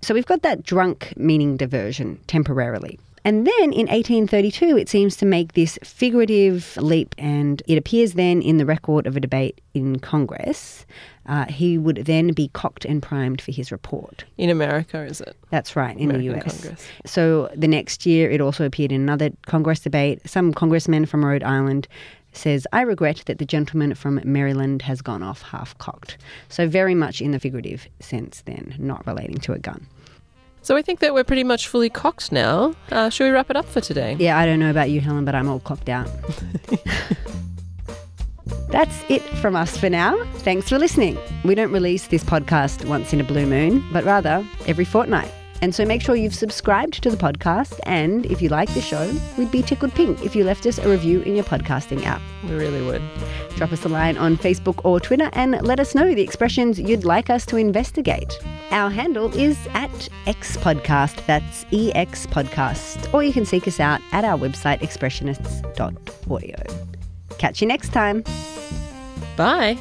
So 0.01 0.15
we've 0.15 0.27
got 0.27 0.43
that 0.43 0.65
drunk 0.65 1.13
meaning 1.17 1.57
diversion 1.57 2.21
temporarily. 2.27 2.99
And 3.25 3.47
then 3.47 3.73
in 3.73 3.87
1832, 3.87 4.77
it 4.77 4.89
seems 4.89 5.17
to 5.17 5.27
make 5.27 5.53
this 5.53 5.79
figurative 5.85 6.77
leap, 6.77 7.15
and 7.19 7.63
it 7.69 7.79
appears 7.79 8.15
then 8.15 8.43
in 8.43 8.57
the 8.57 8.67
record 8.67 9.07
of 9.07 9.17
a 9.17 9.21
debate 9.21 9.61
in 9.75 9.99
Congress. 10.01 10.85
Uh, 11.27 11.45
he 11.45 11.79
would 11.79 11.99
then 11.99 12.33
be 12.33 12.49
cocked 12.49 12.85
and 12.85 13.01
primed 13.01 13.41
for 13.41 13.53
his 13.53 13.71
report. 13.71 14.25
In 14.39 14.51
America, 14.51 15.03
is 15.03 15.21
it? 15.21 15.37
That's 15.51 15.77
right, 15.77 15.97
in 15.97 16.11
American 16.11 16.33
the 16.33 16.39
US. 16.39 16.61
Congress. 16.61 16.89
So 17.07 17.49
the 17.55 17.69
next 17.69 18.05
year, 18.05 18.29
it 18.29 18.41
also 18.41 18.67
appeared 18.67 18.91
in 18.91 19.01
another 19.01 19.31
Congress 19.47 19.79
debate. 19.79 20.29
Some 20.29 20.53
congressman 20.53 21.07
from 21.07 21.25
Rhode 21.25 21.45
Island 21.45 21.87
says, 22.33 22.67
I 22.73 22.81
regret 22.81 23.23
that 23.27 23.39
the 23.39 23.45
gentleman 23.45 23.95
from 23.95 24.21
Maryland 24.25 24.83
has 24.83 25.01
gone 25.01 25.23
off 25.23 25.43
half 25.43 25.77
cocked. 25.79 26.17
So 26.49 26.67
very 26.67 26.95
much 26.95 27.21
in 27.21 27.31
the 27.31 27.39
figurative 27.39 27.87
sense, 28.01 28.43
then, 28.47 28.75
not 28.79 29.07
relating 29.07 29.39
to 29.39 29.53
a 29.53 29.59
gun. 29.59 29.87
So 30.63 30.77
I 30.77 30.83
think 30.83 31.01
that 31.01 31.13
we're 31.13 31.25
pretty 31.25 31.43
much 31.45 31.67
fully 31.67 31.91
cocked 31.91 32.31
now. 32.31 32.75
Uh, 32.91 33.11
should 33.11 33.25
we 33.25 33.31
wrap 33.31 33.51
it 33.51 33.57
up 33.57 33.67
for 33.67 33.81
today? 33.81 34.17
Yeah, 34.19 34.39
I 34.39 34.47
don't 34.47 34.61
know 34.61 34.71
about 34.71 34.91
you, 34.91 35.01
Helen, 35.01 35.25
but 35.25 35.35
I'm 35.35 35.49
all 35.49 35.59
cocked 35.61 35.89
out. 35.89 36.09
That's 38.69 39.03
it 39.11 39.23
from 39.23 39.57
us 39.57 39.77
for 39.77 39.91
now. 39.91 40.17
Thanks 40.39 40.69
for 40.69 40.79
listening. 40.79 41.19
We 41.45 41.55
don't 41.55 41.73
release 41.73 42.07
this 42.07 42.25
podcast 42.25 42.85
once 42.87 43.13
in 43.13 43.21
a 43.21 43.25
blue 43.25 43.45
moon, 43.45 43.85
but 43.93 44.05
rather 44.05 44.47
every 44.67 44.85
fortnight. 44.85 45.31
And 45.63 45.75
so 45.75 45.85
make 45.85 46.03
sure 46.03 46.17
you've 46.17 46.35
subscribed 46.35 47.03
to 47.03 47.11
the 47.11 47.17
podcast. 47.17 47.79
And 47.85 48.27
if 48.27 48.43
you 48.43 48.49
like 48.49 48.73
the 48.75 48.81
show, 48.81 49.11
we'd 49.39 49.53
be 49.53 49.63
tickled 49.63 49.95
pink 49.95 50.23
if 50.25 50.35
you 50.35 50.43
left 50.45 50.67
us 50.67 50.79
a 50.79 50.89
review 50.89 51.23
in 51.23 51.37
your 51.37 51.45
podcasting 51.45 52.05
app. 52.05 52.21
We 52.45 52.55
really 52.55 52.83
would. 52.83 53.01
Drop 53.57 53.73
us 53.73 53.85
a 53.85 53.89
line 53.89 54.19
on 54.19 54.37
Facebook 54.37 54.85
or 54.85 54.99
Twitter 54.99 55.31
and 55.35 55.63
let 55.63 55.79
us 55.79 55.95
know 55.95 56.15
the 56.15 56.23
expressions 56.23 56.81
you'd 56.81 57.05
like 57.05 57.31
us 57.31 57.47
to 57.47 57.57
investigate. 57.57 58.37
Our 58.73 58.91
handle 58.91 59.33
is 59.39 59.57
at 59.73 60.09
X 60.27 60.57
Podcast. 60.57 61.25
That's 61.27 61.65
EX 61.73 62.27
Podcast. 62.27 63.15
Or 63.15 63.23
you 63.23 63.33
can 63.33 63.47
seek 63.47 63.69
us 63.69 63.79
out 63.79 64.01
at 64.11 64.25
our 64.25 64.37
website, 64.37 64.81
expressionists.audio. 64.81 66.57
Catch 67.39 67.61
you 67.61 67.69
next 67.69 67.93
time. 67.93 68.25
Bye. 69.37 69.79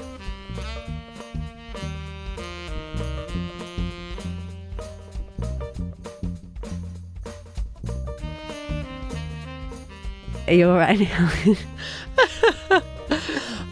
Are 10.52 10.54
you 10.54 10.70
all 10.70 10.76
right 10.76 11.00
now? 11.00 11.32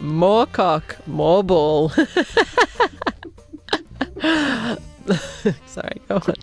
More 0.00 0.46
cock, 0.46 0.96
more 1.06 1.44
ball. 1.44 1.90
Sorry, 5.66 6.00
go 6.08 6.14
on. 6.14 6.34